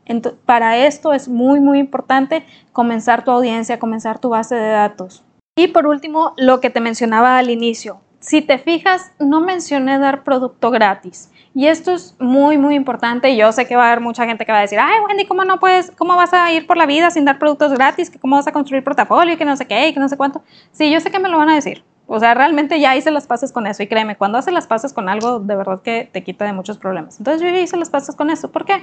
para 0.45 0.77
esto 0.77 1.13
es 1.13 1.27
muy, 1.27 1.59
muy 1.59 1.79
importante 1.79 2.45
comenzar 2.71 3.23
tu 3.23 3.31
audiencia, 3.31 3.79
comenzar 3.79 4.19
tu 4.19 4.29
base 4.29 4.55
de 4.55 4.69
datos. 4.69 5.23
Y 5.57 5.69
por 5.69 5.87
último, 5.87 6.33
lo 6.37 6.61
que 6.61 6.69
te 6.69 6.79
mencionaba 6.79 7.37
al 7.37 7.49
inicio. 7.49 7.99
Si 8.27 8.41
te 8.41 8.57
fijas, 8.57 9.13
no 9.19 9.39
mencioné 9.39 9.99
dar 9.99 10.25
producto 10.25 10.69
gratis. 10.69 11.31
Y 11.55 11.67
esto 11.67 11.93
es 11.93 12.13
muy, 12.19 12.57
muy 12.57 12.75
importante. 12.75 13.37
Yo 13.37 13.53
sé 13.53 13.65
que 13.65 13.77
va 13.77 13.85
a 13.85 13.87
haber 13.87 14.01
mucha 14.01 14.25
gente 14.25 14.45
que 14.45 14.51
va 14.51 14.57
a 14.57 14.63
decir, 14.63 14.77
ay, 14.81 14.99
Wendy, 15.07 15.25
¿cómo 15.25 15.45
no 15.45 15.61
puedes, 15.61 15.91
cómo 15.91 16.17
vas 16.17 16.33
a 16.33 16.51
ir 16.51 16.67
por 16.67 16.75
la 16.75 16.85
vida 16.85 17.09
sin 17.09 17.23
dar 17.23 17.39
productos 17.39 17.71
gratis? 17.71 18.11
¿Cómo 18.19 18.35
vas 18.35 18.45
a 18.45 18.51
construir 18.51 18.83
portafolio? 18.83 19.35
Y 19.35 19.37
que 19.37 19.45
no 19.45 19.55
sé 19.55 19.65
qué, 19.65 19.87
y 19.87 19.93
que 19.93 20.01
no 20.01 20.09
sé 20.09 20.17
cuánto. 20.17 20.43
Sí, 20.73 20.91
yo 20.91 20.99
sé 20.99 21.09
que 21.09 21.19
me 21.19 21.29
lo 21.29 21.37
van 21.37 21.51
a 21.51 21.55
decir. 21.55 21.85
O 22.07 22.19
sea, 22.19 22.33
realmente 22.33 22.79
ya 22.79 22.95
hice 22.95 23.11
las 23.11 23.27
pases 23.27 23.51
con 23.51 23.67
eso 23.67 23.83
y 23.83 23.87
créeme, 23.87 24.15
cuando 24.15 24.37
haces 24.37 24.53
las 24.53 24.65
pases 24.65 24.93
con 24.93 25.09
algo, 25.09 25.39
de 25.39 25.55
verdad 25.55 25.81
que 25.81 26.09
te 26.11 26.23
quita 26.23 26.45
de 26.45 26.53
muchos 26.53 26.77
problemas. 26.77 27.19
Entonces 27.19 27.41
yo 27.41 27.49
ya 27.49 27.59
hice 27.59 27.75
las 27.75 27.89
pases 27.89 28.15
con 28.15 28.29
eso. 28.29 28.49
¿Por 28.49 28.63
qué? 28.63 28.81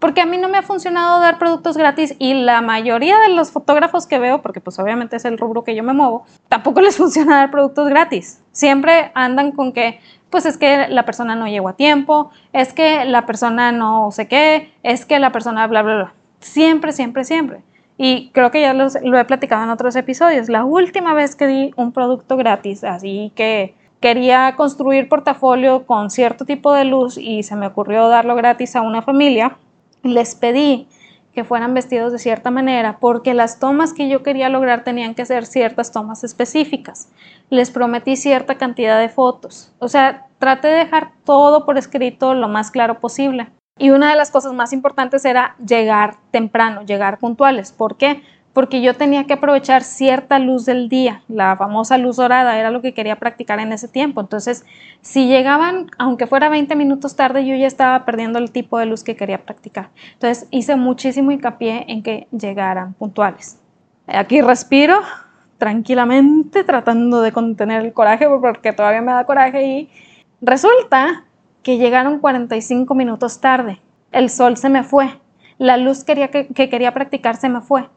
Porque 0.00 0.20
a 0.20 0.26
mí 0.26 0.36
no 0.38 0.48
me 0.48 0.58
ha 0.58 0.62
funcionado 0.62 1.20
dar 1.20 1.38
productos 1.38 1.76
gratis 1.76 2.16
y 2.18 2.34
la 2.34 2.60
mayoría 2.60 3.18
de 3.20 3.28
los 3.28 3.52
fotógrafos 3.52 4.08
que 4.08 4.18
veo, 4.18 4.42
porque 4.42 4.60
pues 4.60 4.78
obviamente 4.80 5.16
es 5.16 5.24
el 5.24 5.38
rubro 5.38 5.62
que 5.62 5.76
yo 5.76 5.84
me 5.84 5.92
muevo, 5.92 6.26
tampoco 6.48 6.80
les 6.82 6.96
funciona 6.96 7.36
dar 7.36 7.52
productos 7.52 7.88
gratis. 7.88 8.42
Siempre 8.50 9.12
andan 9.14 9.52
con 9.52 9.72
que, 9.72 10.00
pues 10.28 10.44
es 10.44 10.58
que 10.58 10.88
la 10.88 11.04
persona 11.04 11.36
no 11.36 11.46
llegó 11.46 11.68
a 11.68 11.76
tiempo, 11.76 12.32
es 12.52 12.72
que 12.72 13.04
la 13.04 13.24
persona 13.24 13.70
no 13.70 14.10
sé 14.10 14.26
qué, 14.26 14.74
es 14.82 15.06
que 15.06 15.20
la 15.20 15.30
persona 15.30 15.66
bla, 15.68 15.82
bla, 15.82 15.94
bla. 15.94 16.14
Siempre, 16.40 16.92
siempre, 16.92 17.24
siempre. 17.24 17.62
Y 17.96 18.30
creo 18.30 18.50
que 18.50 18.60
ya 18.60 18.74
lo 18.74 19.18
he 19.18 19.24
platicado 19.24 19.64
en 19.64 19.70
otros 19.70 19.94
episodios. 19.96 20.48
La 20.48 20.64
última 20.64 21.14
vez 21.14 21.36
que 21.36 21.46
di 21.46 21.70
un 21.76 21.92
producto 21.92 22.36
gratis, 22.36 22.82
así 22.82 23.32
que 23.36 23.74
quería 24.00 24.54
construir 24.56 25.08
portafolio 25.08 25.86
con 25.86 26.10
cierto 26.10 26.44
tipo 26.44 26.72
de 26.74 26.84
luz 26.84 27.16
y 27.16 27.42
se 27.42 27.56
me 27.56 27.66
ocurrió 27.66 28.08
darlo 28.08 28.34
gratis 28.34 28.76
a 28.76 28.82
una 28.82 29.00
familia, 29.00 29.56
les 30.02 30.34
pedí 30.34 30.88
que 31.34 31.44
fueran 31.44 31.74
vestidos 31.74 32.12
de 32.12 32.18
cierta 32.18 32.50
manera 32.50 32.98
porque 33.00 33.34
las 33.34 33.58
tomas 33.58 33.92
que 33.92 34.08
yo 34.08 34.22
quería 34.22 34.48
lograr 34.48 34.84
tenían 34.84 35.14
que 35.14 35.24
ser 35.26 35.46
ciertas 35.46 35.90
tomas 35.90 36.22
específicas. 36.22 37.08
Les 37.50 37.70
prometí 37.70 38.16
cierta 38.16 38.56
cantidad 38.56 39.00
de 39.00 39.08
fotos. 39.08 39.72
O 39.78 39.88
sea, 39.88 40.26
traté 40.38 40.68
de 40.68 40.76
dejar 40.76 41.12
todo 41.24 41.64
por 41.64 41.78
escrito 41.78 42.34
lo 42.34 42.48
más 42.48 42.70
claro 42.70 43.00
posible. 43.00 43.48
Y 43.76 43.90
una 43.90 44.10
de 44.10 44.16
las 44.16 44.30
cosas 44.30 44.52
más 44.52 44.72
importantes 44.72 45.24
era 45.24 45.56
llegar 45.58 46.14
temprano, 46.30 46.82
llegar 46.82 47.18
puntuales. 47.18 47.72
¿Por 47.72 47.96
qué? 47.96 48.22
Porque 48.52 48.80
yo 48.80 48.94
tenía 48.94 49.24
que 49.24 49.32
aprovechar 49.32 49.82
cierta 49.82 50.38
luz 50.38 50.64
del 50.64 50.88
día, 50.88 51.22
la 51.26 51.56
famosa 51.56 51.98
luz 51.98 52.14
dorada, 52.14 52.56
era 52.56 52.70
lo 52.70 52.82
que 52.82 52.94
quería 52.94 53.16
practicar 53.16 53.58
en 53.58 53.72
ese 53.72 53.88
tiempo. 53.88 54.20
Entonces, 54.20 54.64
si 55.00 55.26
llegaban, 55.26 55.90
aunque 55.98 56.28
fuera 56.28 56.48
20 56.48 56.76
minutos 56.76 57.16
tarde, 57.16 57.44
yo 57.44 57.56
ya 57.56 57.66
estaba 57.66 58.04
perdiendo 58.04 58.38
el 58.38 58.52
tipo 58.52 58.78
de 58.78 58.86
luz 58.86 59.02
que 59.02 59.16
quería 59.16 59.44
practicar. 59.44 59.90
Entonces, 60.12 60.46
hice 60.52 60.76
muchísimo 60.76 61.32
hincapié 61.32 61.84
en 61.88 62.04
que 62.04 62.28
llegaran 62.30 62.94
puntuales. 62.94 63.58
Aquí 64.06 64.40
respiro 64.40 65.00
tranquilamente, 65.58 66.62
tratando 66.62 67.22
de 67.22 67.32
contener 67.32 67.84
el 67.84 67.92
coraje, 67.92 68.28
porque 68.28 68.72
todavía 68.72 69.02
me 69.02 69.10
da 69.10 69.24
coraje 69.24 69.66
y 69.66 69.90
resulta 70.40 71.24
que 71.64 71.78
llegaron 71.78 72.20
45 72.20 72.94
minutos 72.94 73.40
tarde. 73.40 73.80
El 74.12 74.30
sol 74.30 74.56
se 74.56 74.68
me 74.68 74.84
fue. 74.84 75.18
La 75.58 75.76
luz 75.76 76.04
quería 76.04 76.28
que, 76.28 76.46
quería 76.46 76.94
practicar 76.94 77.36
se 77.36 77.48
me 77.48 77.60
fue. 77.60 77.88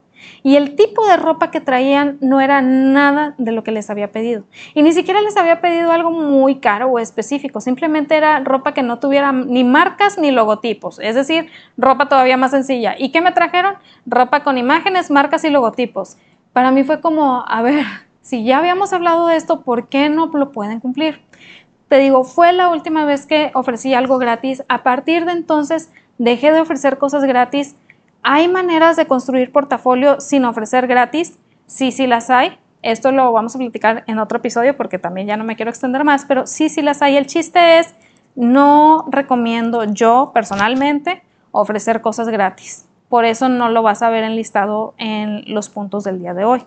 Y 0.42 0.56
el 0.56 0.76
tipo 0.76 1.06
de 1.06 1.18
ropa 1.18 1.52
que 1.52 1.62
traían 1.62 2.18
no 2.22 2.42
era 2.42 2.62
nada 2.62 3.36
de 3.38 3.52
lo 3.52 3.64
que 3.64 3.72
les 3.72 3.92
había 3.92 4.12
pedido. 4.12 4.46
Y 4.74 4.82
ni 4.82 4.94
siquiera 4.94 5.22
les 5.22 5.38
había 5.38 5.62
pedido 5.62 5.92
algo 5.92 6.10
muy 6.10 6.56
caro 6.56 6.88
o 6.88 6.98
específico. 6.98 7.62
Simplemente 7.62 8.16
era 8.16 8.40
ropa 8.40 8.74
que 8.74 8.82
no 8.82 8.98
tuviera 8.98 9.32
ni 9.32 9.64
marcas 9.64 10.18
ni 10.18 10.32
logotipos. 10.32 10.98
Es 11.00 11.14
decir, 11.14 11.52
ropa 11.78 12.10
todavía 12.10 12.38
más 12.38 12.52
sencilla. 12.52 12.96
¿Y 12.98 13.12
qué 13.12 13.22
me 13.22 13.32
trajeron? 13.32 13.76
Ropa 14.08 14.44
con 14.44 14.58
imágenes, 14.58 15.12
marcas 15.12 15.44
y 15.44 15.52
logotipos. 15.52 16.18
Para 16.52 16.72
mí 16.72 16.84
fue 16.84 17.00
como, 17.02 17.44
a 17.48 17.62
ver, 17.62 17.86
si 18.22 18.44
ya 18.44 18.58
habíamos 18.58 18.94
hablado 18.94 19.28
de 19.28 19.36
esto, 19.36 19.62
¿por 19.62 19.88
qué 19.88 20.10
no 20.10 20.28
lo 20.34 20.52
pueden 20.52 20.80
cumplir? 20.80 21.22
Te 21.88 22.00
digo, 22.00 22.24
fue 22.24 22.52
la 22.52 22.70
última 22.70 23.06
vez 23.06 23.26
que 23.26 23.52
ofrecí 23.54 23.94
algo 23.94 24.18
gratis. 24.18 24.64
A 24.68 24.84
partir 24.84 25.26
de 25.26 25.32
entonces 25.32 25.92
dejé 26.18 26.52
de 26.52 26.62
ofrecer 26.62 26.98
cosas 26.98 27.24
gratis. 27.24 27.76
¿Hay 28.24 28.48
maneras 28.48 28.98
de 28.98 29.08
construir 29.08 29.52
portafolio 29.52 30.20
sin 30.20 30.44
ofrecer 30.44 30.88
gratis? 30.88 31.38
Sí, 31.66 31.92
sí 31.92 32.08
las 32.08 32.30
hay. 32.30 32.58
Esto 32.82 33.12
lo 33.12 33.32
vamos 33.32 33.56
a 33.56 33.60
platicar 33.60 34.04
en 34.08 34.20
otro 34.20 34.38
episodio 34.40 34.76
porque 34.76 35.00
también 35.00 35.28
ya 35.28 35.38
no 35.38 35.44
me 35.44 35.56
quiero 35.56 35.70
extender 35.70 36.04
más, 36.04 36.26
pero 36.26 36.46
sí, 36.46 36.70
sí 36.70 36.82
las 36.82 37.02
hay. 37.02 37.18
El 37.18 37.26
chiste 37.26 37.80
es, 37.80 37.96
no 38.36 39.06
recomiendo 39.10 39.84
yo 39.86 40.32
personalmente 40.34 41.24
ofrecer 41.52 42.02
cosas 42.02 42.28
gratis. 42.28 42.88
Por 43.10 43.26
eso 43.26 43.48
no 43.48 43.70
lo 43.70 43.82
vas 43.82 44.02
a 44.02 44.10
ver 44.10 44.24
enlistado 44.24 44.94
en 44.98 45.44
los 45.54 45.70
puntos 45.70 46.04
del 46.04 46.20
día 46.20 46.34
de 46.34 46.44
hoy. 46.44 46.64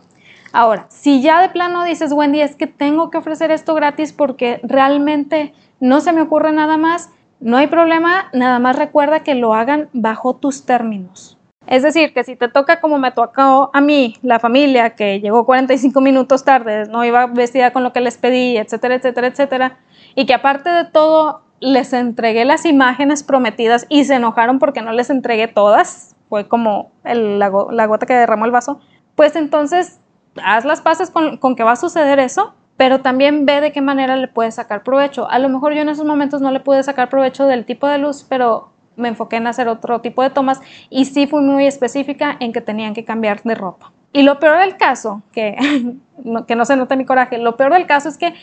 Ahora, 0.53 0.87
si 0.89 1.23
ya 1.23 1.41
de 1.41 1.49
plano 1.49 1.85
dices, 1.85 2.13
Wendy, 2.13 2.41
es 2.41 2.57
que 2.57 2.67
tengo 2.67 3.11
que 3.11 3.19
ofrecer 3.19 3.51
esto 3.51 3.75
gratis 3.75 4.13
porque 4.13 4.61
realmente 4.63 5.55
no 5.79 6.01
se 6.01 6.13
me 6.13 6.23
ocurre 6.23 6.53
nada 6.53 6.77
más, 6.77 7.11
no 7.39 7.57
hay 7.57 7.69
problema, 7.69 8.29
nada 8.33 8.59
más 8.59 8.77
recuerda 8.77 9.21
que 9.21 9.35
lo 9.35 9.55
hagan 9.55 9.89
bajo 9.93 10.37
tus 10.37 10.67
términos. 10.67 11.39
Es 11.67 11.83
decir, 11.83 12.13
que 12.13 12.25
si 12.25 12.37
te 12.37 12.49
toca 12.49 12.81
como 12.81 12.99
me 12.99 13.13
tocó 13.13 13.71
a 13.73 13.81
mí, 13.81 14.17
la 14.23 14.41
familia, 14.41 14.91
que 14.91 15.21
llegó 15.21 15.47
45 15.47 16.01
minutos 16.01 16.45
tarde, 16.45 16.87
no 16.87 17.05
iba 17.05 17.27
vestida 17.27 17.73
con 17.73 17.85
lo 17.85 17.93
que 17.93 18.01
les 18.01 18.19
pedí, 18.19 18.57
etcétera, 18.57 18.97
etcétera, 18.97 19.29
etcétera, 19.29 19.79
y 20.15 20.27
que 20.27 20.35
aparte 20.35 20.69
de 20.69 20.85
todo 20.87 21.43
les 21.61 21.93
entregué 21.93 22.45
las 22.45 22.65
imágenes 22.65 23.23
prometidas 23.23 23.87
y 23.89 24.05
se 24.05 24.17
enojaron 24.17 24.59
porque 24.59 24.83
no 24.83 24.93
les 24.93 25.11
entregué 25.11 25.47
todas, 25.47 26.17
fue 26.29 26.49
como 26.49 26.91
la 27.05 27.49
gota 27.49 28.07
que 28.07 28.15
derramó 28.15 28.47
el 28.47 28.51
vaso, 28.51 28.81
pues 29.15 29.37
entonces 29.37 30.01
haz 30.43 30.65
las 30.65 30.81
paces 30.81 31.11
con, 31.11 31.39
que 31.57 31.65
va 31.65 31.73
a 31.73 31.77
suceder 31.77 32.19
eso, 32.19 32.55
pero 32.77 33.01
también 33.01 33.47
ve 33.47 33.61
de 33.61 33.73
qué 33.73 33.81
manera 33.81 34.17
le 34.17 34.29
puedes 34.29 34.55
sacar 34.55 34.83
provecho. 34.83 35.31
A 35.31 35.39
lo 35.39 35.49
mejor 35.49 35.75
yo 35.75 35.83
en 35.83 35.89
esos 35.89 36.07
momentos 36.07 36.41
no 36.41 36.51
le 36.51 36.61
pude 36.61 36.83
sacar 36.83 37.09
provecho 37.09 37.47
del 37.47 37.65
tipo 37.65 37.87
de 37.87 37.99
luz, 37.99 38.25
pero 38.29 38.71
me 38.97 39.09
enfoqué 39.09 39.37
en 39.37 39.47
hacer 39.47 39.69
otro 39.69 40.01
tipo 40.01 40.23
de 40.23 40.31
tomas 40.31 40.61
y 40.89 41.05
sí 41.07 41.27
fui 41.27 41.43
muy 41.43 41.67
específica 41.67 42.37
en 42.41 42.53
que 42.53 42.61
tenían 42.61 42.95
que 42.95 43.05
cambiar 43.05 43.43
de 43.43 43.55
ropa. 43.55 43.93
Y 44.13 44.23
lo 44.23 44.39
peor 44.39 44.59
del 44.59 44.77
caso, 44.77 45.23
que, 45.33 45.57
que 46.47 46.57
no 46.57 46.65
se 46.65 46.77
note 46.77 46.97
mi 46.97 47.05
coraje, 47.05 47.39
lo 47.39 47.57
peor 47.57 47.73
del 47.73 47.87
caso 47.87 48.09
es 48.09 48.19
que 48.19 48.35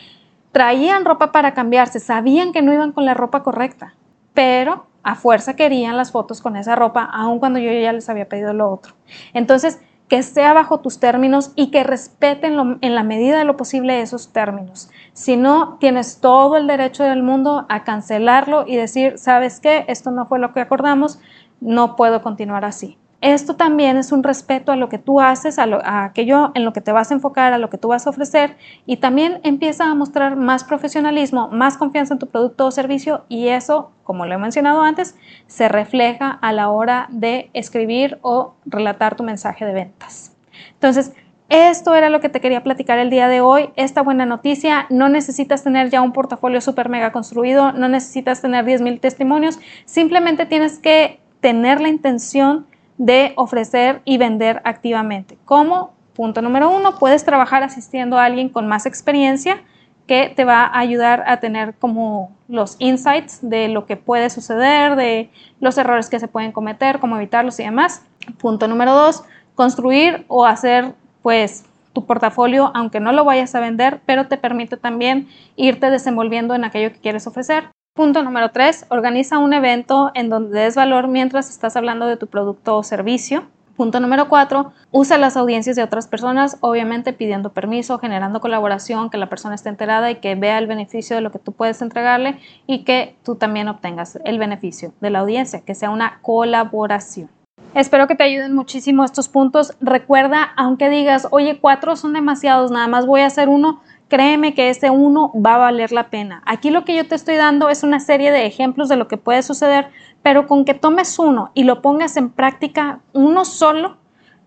traían 0.52 1.06
ropa 1.06 1.32
para 1.32 1.54
cambiarse, 1.54 2.00
sabían 2.00 2.54
que 2.54 2.62
no 2.62 2.74
iban 2.74 2.92
con 2.92 3.06
la 3.06 3.14
ropa 3.14 3.44
correcta, 3.44 3.96
pero 4.34 4.88
a 5.04 5.16
fuerza 5.16 5.56
querían 5.56 5.96
las 5.96 6.12
fotos 6.12 6.42
con 6.42 6.58
esa 6.58 6.76
ropa, 6.76 7.04
aun 7.04 7.40
cuando 7.40 7.60
yo 7.60 7.72
ya 7.72 7.94
les 7.94 8.10
había 8.10 8.28
pedido 8.28 8.54
lo 8.54 8.70
otro. 8.70 8.94
Entonces, 9.34 9.80
que 10.08 10.24
sea 10.24 10.54
bajo 10.54 10.80
tus 10.80 11.00
términos 11.00 11.52
y 11.56 11.70
que 11.72 11.84
respeten 11.84 12.80
en 12.82 12.96
la 12.96 13.04
medida 13.04 13.38
de 13.38 13.46
lo 13.46 13.58
posible 13.58 14.02
esos 14.02 14.32
términos. 14.32 14.90
Si 15.14 15.36
no, 15.36 15.78
tienes 15.80 16.20
todo 16.22 16.56
el 16.56 16.68
derecho 16.68 17.04
del 17.04 17.24
mundo 17.24 17.66
a 17.70 17.84
cancelarlo 17.84 18.66
y 18.66 18.76
decir, 18.78 19.18
¿sabes 19.18 19.60
qué? 19.60 19.86
Esto 19.88 20.12
no 20.12 20.26
fue 20.26 20.40
lo 20.40 20.54
que 20.54 20.62
acordamos, 20.62 21.20
no 21.60 21.96
puedo 21.96 22.22
continuar 22.22 22.64
así. 22.64 22.98
Esto 23.22 23.56
también 23.56 23.98
es 23.98 24.12
un 24.12 24.22
respeto 24.22 24.72
a 24.72 24.76
lo 24.76 24.90
que 24.90 25.00
tú 25.00 25.20
haces, 25.20 25.58
a, 25.58 26.04
aquello 26.04 26.52
en 26.54 26.66
lo 26.66 26.74
que 26.74 26.82
te 26.82 26.92
vas 26.92 27.10
a 27.10 27.16
enfocar, 27.16 27.52
a 27.52 27.58
lo 27.58 27.70
que 27.72 27.80
tú 27.80 27.88
vas 27.88 28.06
a 28.06 28.12
ofrecer 28.12 28.58
y 28.86 28.98
también 28.98 29.40
empieza 29.44 29.86
a 29.86 29.96
mostrar 29.96 30.36
más 30.36 30.64
profesionalismo, 30.64 31.48
más 31.48 31.78
confianza 31.78 32.14
en 32.14 32.20
tu 32.20 32.28
producto 32.28 32.68
o 32.68 32.72
servicio 32.72 33.26
y 33.28 33.48
eso, 33.48 33.92
como 34.04 34.28
lo 34.28 34.36
he 34.36 34.38
mencionado 34.38 34.84
antes, 34.84 35.16
se 35.48 35.68
refleja 35.68 36.30
a 36.30 36.54
la 36.54 36.70
hora 36.70 37.08
de 37.10 37.50
escribir 37.54 38.20
o 38.22 38.54
relatar 38.66 39.16
tu 39.16 39.24
mensaje 39.24 39.66
de 39.66 39.74
ventas. 39.74 40.36
Entonces, 40.74 41.12
esto 41.50 41.96
era 41.96 42.10
lo 42.10 42.20
que 42.20 42.30
te 42.30 42.40
quería 42.40 42.62
platicar 42.62 43.00
el 43.00 43.10
día 43.10 43.28
de 43.30 43.42
hoy. 43.42 43.70
Esta 43.78 44.02
buena 44.02 44.26
noticia, 44.26 44.86
no 44.90 45.10
necesitas 45.10 45.64
tener 45.64 45.90
ya 45.90 46.02
un 46.02 46.12
portafolio 46.12 46.62
súper 46.62 46.90
mega 46.90 47.12
construido, 47.12 47.72
no 47.72 47.88
necesitas 47.88 48.42
tener 48.42 48.66
10.000 48.66 49.00
testimonios, 49.00 49.58
simplemente 49.86 50.46
tienes 50.46 50.78
que 50.78 51.20
tener 51.40 51.82
la 51.82 51.88
intención 51.88 52.68
de 52.98 53.34
ofrecer 53.36 54.02
y 54.06 54.18
vender 54.18 54.62
activamente. 54.66 55.38
¿Cómo? 55.46 55.94
Punto 56.16 56.42
número 56.42 56.70
uno, 56.70 56.98
puedes 56.98 57.24
trabajar 57.24 57.64
asistiendo 57.64 58.18
a 58.18 58.26
alguien 58.26 58.50
con 58.50 58.68
más 58.68 58.86
experiencia 58.86 59.62
que 60.08 60.34
te 60.36 60.46
va 60.46 60.64
a 60.64 60.80
ayudar 60.80 61.24
a 61.28 61.40
tener 61.40 61.76
como 61.76 62.36
los 62.48 62.78
insights 62.80 63.40
de 63.42 63.68
lo 63.68 63.86
que 63.86 63.98
puede 63.98 64.30
suceder, 64.30 64.96
de 64.96 65.30
los 65.60 65.78
errores 65.78 66.10
que 66.10 66.20
se 66.20 66.28
pueden 66.28 66.54
cometer, 66.54 67.00
cómo 67.00 67.18
evitarlos 67.18 67.60
y 67.60 67.64
demás. 67.64 68.04
Punto 68.40 68.68
número 68.68 68.94
dos, 68.94 69.24
construir 69.54 70.26
o 70.28 70.46
hacer 70.46 70.94
pues 71.22 71.66
tu 71.94 72.06
portafolio, 72.06 72.72
aunque 72.74 73.00
no 73.00 73.12
lo 73.12 73.26
vayas 73.26 73.54
a 73.54 73.60
vender, 73.60 74.02
pero 74.06 74.28
te 74.28 74.38
permite 74.38 74.78
también 74.78 75.28
irte 75.56 75.90
desenvolviendo 75.90 76.56
en 76.56 76.64
aquello 76.64 76.94
que 76.94 77.00
quieres 77.00 77.28
ofrecer. 77.28 77.70
Punto 77.98 78.22
número 78.22 78.52
tres, 78.52 78.86
organiza 78.90 79.40
un 79.40 79.54
evento 79.54 80.12
en 80.14 80.30
donde 80.30 80.60
des 80.60 80.76
valor 80.76 81.08
mientras 81.08 81.50
estás 81.50 81.76
hablando 81.76 82.06
de 82.06 82.16
tu 82.16 82.28
producto 82.28 82.78
o 82.78 82.84
servicio. 82.84 83.46
Punto 83.76 84.00
número 84.00 84.30
cuatro, 84.30 84.72
usa 84.92 85.18
las 85.18 85.36
audiencias 85.36 85.76
de 85.76 85.82
otras 85.82 86.08
personas, 86.08 86.58
obviamente 86.62 87.12
pidiendo 87.12 87.54
permiso, 87.54 87.98
generando 87.98 88.40
colaboración, 88.40 89.10
que 89.10 89.18
la 89.18 89.30
persona 89.30 89.56
esté 89.56 89.70
enterada 89.70 90.12
y 90.12 90.18
que 90.18 90.36
vea 90.36 90.60
el 90.60 90.68
beneficio 90.68 91.16
de 91.16 91.24
lo 91.24 91.32
que 91.32 91.40
tú 91.40 91.54
puedes 91.54 91.82
entregarle 91.82 92.40
y 92.68 92.84
que 92.84 93.16
tú 93.24 93.34
también 93.34 93.68
obtengas 93.68 94.20
el 94.26 94.38
beneficio 94.38 94.94
de 95.02 95.10
la 95.10 95.22
audiencia, 95.22 95.62
que 95.66 95.74
sea 95.74 95.90
una 95.90 96.20
colaboración. 96.22 97.32
Espero 97.74 98.08
que 98.08 98.16
te 98.16 98.24
ayuden 98.24 98.54
muchísimo 98.54 99.04
estos 99.04 99.28
puntos. 99.28 99.76
Recuerda, 99.82 100.44
aunque 100.56 100.90
digas, 100.90 101.28
oye, 101.32 101.60
cuatro 101.60 101.96
son 101.96 102.14
demasiados, 102.14 102.70
nada 102.70 102.88
más 102.88 103.08
voy 103.08 103.22
a 103.22 103.26
hacer 103.26 103.50
uno, 103.50 103.82
créeme 104.08 104.54
que 104.54 104.70
ese 104.70 104.90
uno 104.90 105.32
va 105.34 105.56
a 105.56 105.60
valer 105.60 105.92
la 105.92 106.10
pena. 106.10 106.42
Aquí 106.46 106.70
lo 106.70 106.86
que 106.86 106.96
yo 106.96 107.08
te 107.08 107.16
estoy 107.16 107.36
dando 107.36 107.70
es 107.70 107.84
una 107.84 108.00
serie 108.00 108.32
de 108.32 108.46
ejemplos 108.46 108.90
de 108.90 108.96
lo 108.96 109.08
que 109.08 109.18
puede 109.18 109.44
suceder, 109.44 109.90
pero 110.22 110.48
con 110.48 110.66
que 110.66 110.74
tomes 110.74 111.20
uno 111.20 111.52
y 111.54 111.64
lo 111.64 111.82
pongas 111.82 112.18
en 112.18 112.30
práctica 112.30 113.00
uno 113.14 113.46
solo, 113.46 113.98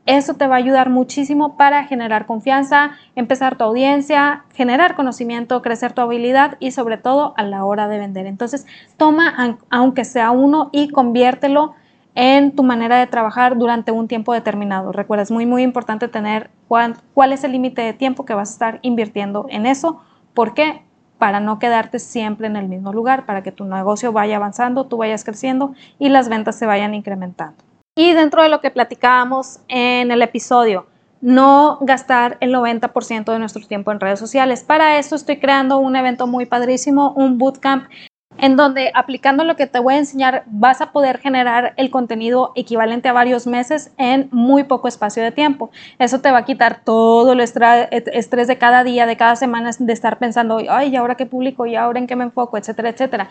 eso 0.06 0.34
te 0.34 0.46
va 0.46 0.56
a 0.56 0.58
ayudar 0.58 0.88
muchísimo 0.88 1.56
para 1.56 1.84
generar 1.84 2.26
confianza, 2.26 2.92
empezar 3.14 3.56
tu 3.56 3.64
audiencia, 3.64 4.44
generar 4.54 4.96
conocimiento, 4.96 5.60
crecer 5.62 5.92
tu 5.92 6.00
habilidad 6.00 6.56
y 6.58 6.72
sobre 6.72 6.96
todo 6.96 7.34
a 7.36 7.44
la 7.44 7.64
hora 7.64 7.86
de 7.86 7.98
vender. 7.98 8.26
Entonces, 8.26 8.66
toma 8.96 9.58
aunque 9.68 10.04
sea 10.04 10.30
uno 10.30 10.70
y 10.72 10.88
conviértelo 10.88 11.74
en 12.14 12.54
tu 12.54 12.62
manera 12.62 12.98
de 12.98 13.06
trabajar 13.06 13.56
durante 13.56 13.92
un 13.92 14.08
tiempo 14.08 14.32
determinado. 14.32 14.92
Recuerda, 14.92 15.22
es 15.22 15.30
muy, 15.30 15.46
muy 15.46 15.62
importante 15.62 16.08
tener 16.08 16.50
cuál, 16.68 16.96
cuál 17.14 17.32
es 17.32 17.44
el 17.44 17.52
límite 17.52 17.82
de 17.82 17.92
tiempo 17.92 18.24
que 18.24 18.34
vas 18.34 18.50
a 18.50 18.52
estar 18.52 18.78
invirtiendo 18.82 19.46
en 19.48 19.66
eso. 19.66 20.00
¿Por 20.34 20.54
qué? 20.54 20.82
Para 21.18 21.40
no 21.40 21.58
quedarte 21.58 21.98
siempre 21.98 22.46
en 22.46 22.56
el 22.56 22.68
mismo 22.68 22.92
lugar, 22.92 23.26
para 23.26 23.42
que 23.42 23.52
tu 23.52 23.64
negocio 23.64 24.12
vaya 24.12 24.36
avanzando, 24.36 24.86
tú 24.86 24.96
vayas 24.96 25.24
creciendo 25.24 25.74
y 25.98 26.08
las 26.08 26.28
ventas 26.28 26.58
se 26.58 26.66
vayan 26.66 26.94
incrementando. 26.94 27.62
Y 27.96 28.12
dentro 28.12 28.42
de 28.42 28.48
lo 28.48 28.60
que 28.60 28.70
platicábamos 28.70 29.60
en 29.68 30.10
el 30.10 30.22
episodio, 30.22 30.86
no 31.20 31.78
gastar 31.82 32.38
el 32.40 32.52
90% 32.54 33.32
de 33.32 33.38
nuestro 33.38 33.66
tiempo 33.66 33.92
en 33.92 34.00
redes 34.00 34.18
sociales. 34.18 34.64
Para 34.64 34.98
eso 34.98 35.16
estoy 35.16 35.38
creando 35.38 35.78
un 35.78 35.96
evento 35.96 36.26
muy 36.26 36.46
padrísimo, 36.46 37.12
un 37.12 37.38
bootcamp 37.38 37.84
en 38.40 38.56
donde 38.56 38.90
aplicando 38.94 39.44
lo 39.44 39.56
que 39.56 39.66
te 39.66 39.78
voy 39.78 39.94
a 39.94 39.98
enseñar 39.98 40.44
vas 40.46 40.80
a 40.80 40.92
poder 40.92 41.18
generar 41.18 41.74
el 41.76 41.90
contenido 41.90 42.52
equivalente 42.54 43.08
a 43.08 43.12
varios 43.12 43.46
meses 43.46 43.92
en 43.98 44.28
muy 44.32 44.64
poco 44.64 44.88
espacio 44.88 45.22
de 45.22 45.32
tiempo. 45.32 45.70
Eso 45.98 46.20
te 46.20 46.30
va 46.30 46.38
a 46.38 46.44
quitar 46.44 46.82
todo 46.84 47.32
el 47.32 47.40
estrés 47.40 48.48
de 48.48 48.58
cada 48.58 48.84
día, 48.84 49.06
de 49.06 49.16
cada 49.16 49.36
semana, 49.36 49.70
de 49.78 49.92
estar 49.92 50.18
pensando, 50.18 50.58
ay, 50.68 50.90
¿y 50.90 50.96
ahora 50.96 51.16
qué 51.16 51.26
publico? 51.26 51.66
¿Y 51.66 51.76
ahora 51.76 51.98
en 51.98 52.06
qué 52.06 52.16
me 52.16 52.24
enfoco? 52.24 52.56
Etcétera, 52.56 52.88
etcétera 52.88 53.28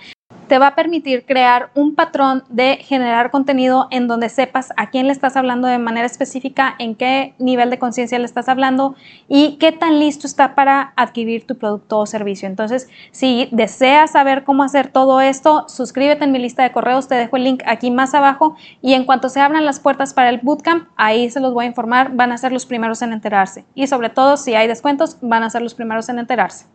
te 0.49 0.57
va 0.57 0.67
a 0.67 0.75
permitir 0.75 1.25
crear 1.25 1.69
un 1.75 1.93
patrón 1.93 2.43
de 2.49 2.77
generar 2.81 3.29
contenido 3.29 3.87
en 3.91 4.07
donde 4.07 4.29
sepas 4.29 4.73
a 4.77 4.89
quién 4.89 5.05
le 5.05 5.13
estás 5.13 5.37
hablando 5.37 5.67
de 5.67 5.77
manera 5.77 6.07
específica, 6.07 6.75
en 6.79 6.95
qué 6.95 7.35
nivel 7.37 7.69
de 7.69 7.77
conciencia 7.77 8.17
le 8.17 8.25
estás 8.25 8.49
hablando 8.49 8.95
y 9.27 9.57
qué 9.57 9.71
tan 9.71 9.99
listo 9.99 10.25
está 10.25 10.55
para 10.55 10.91
adquirir 10.95 11.45
tu 11.45 11.55
producto 11.55 11.99
o 11.99 12.05
servicio. 12.07 12.47
Entonces, 12.47 12.89
si 13.11 13.47
deseas 13.51 14.11
saber 14.11 14.43
cómo 14.43 14.63
hacer 14.63 14.87
todo 14.87 15.21
esto, 15.21 15.65
suscríbete 15.69 16.23
en 16.23 16.31
mi 16.31 16.39
lista 16.39 16.63
de 16.63 16.71
correos, 16.71 17.07
te 17.07 17.13
dejo 17.13 17.37
el 17.37 17.43
link 17.43 17.61
aquí 17.67 17.91
más 17.91 18.15
abajo 18.15 18.55
y 18.81 18.93
en 18.93 19.05
cuanto 19.05 19.29
se 19.29 19.41
abran 19.41 19.65
las 19.65 19.79
puertas 19.79 20.15
para 20.15 20.29
el 20.29 20.39
bootcamp, 20.39 20.87
ahí 20.95 21.29
se 21.29 21.39
los 21.39 21.53
voy 21.53 21.65
a 21.65 21.67
informar, 21.67 22.15
van 22.15 22.31
a 22.31 22.37
ser 22.39 22.51
los 22.51 22.65
primeros 22.65 23.03
en 23.03 23.13
enterarse. 23.13 23.65
Y 23.75 23.85
sobre 23.85 24.09
todo, 24.09 24.35
si 24.35 24.55
hay 24.55 24.67
descuentos, 24.67 25.19
van 25.21 25.43
a 25.43 25.49
ser 25.51 25.61
los 25.61 25.75
primeros 25.75 26.09
en 26.09 26.17
enterarse. 26.17 26.65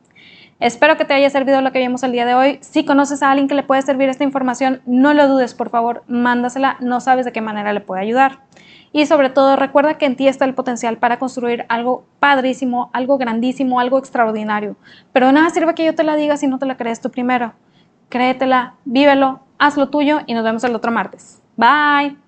Espero 0.60 0.96
que 0.96 1.04
te 1.04 1.14
haya 1.14 1.28
servido 1.30 1.60
lo 1.60 1.72
que 1.72 1.80
vimos 1.80 2.02
el 2.02 2.12
día 2.12 2.24
de 2.24 2.34
hoy. 2.34 2.58
Si 2.60 2.84
conoces 2.84 3.22
a 3.22 3.30
alguien 3.30 3.48
que 3.48 3.54
le 3.54 3.64
puede 3.64 3.82
servir 3.82 4.08
esta 4.08 4.24
información, 4.24 4.80
no 4.86 5.12
lo 5.12 5.28
dudes, 5.28 5.54
por 5.54 5.70
favor, 5.70 6.04
mándasela, 6.06 6.76
no 6.80 7.00
sabes 7.00 7.24
de 7.24 7.32
qué 7.32 7.40
manera 7.40 7.72
le 7.72 7.80
puede 7.80 8.02
ayudar. 8.02 8.40
Y 8.92 9.06
sobre 9.06 9.28
todo, 9.28 9.56
recuerda 9.56 9.98
que 9.98 10.06
en 10.06 10.14
ti 10.14 10.28
está 10.28 10.44
el 10.44 10.54
potencial 10.54 10.98
para 10.98 11.18
construir 11.18 11.66
algo 11.68 12.06
padrísimo, 12.20 12.90
algo 12.92 13.18
grandísimo, 13.18 13.80
algo 13.80 13.98
extraordinario. 13.98 14.76
Pero 15.12 15.32
nada 15.32 15.50
sirve 15.50 15.74
que 15.74 15.84
yo 15.84 15.96
te 15.96 16.04
la 16.04 16.14
diga 16.14 16.36
si 16.36 16.46
no 16.46 16.60
te 16.60 16.66
la 16.66 16.76
crees 16.76 17.00
tú 17.00 17.10
primero. 17.10 17.54
Créetela, 18.08 18.74
vívelo, 18.84 19.40
haz 19.58 19.76
lo 19.76 19.90
tuyo 19.90 20.20
y 20.26 20.34
nos 20.34 20.44
vemos 20.44 20.62
el 20.62 20.76
otro 20.76 20.92
martes. 20.92 21.42
Bye. 21.56 22.23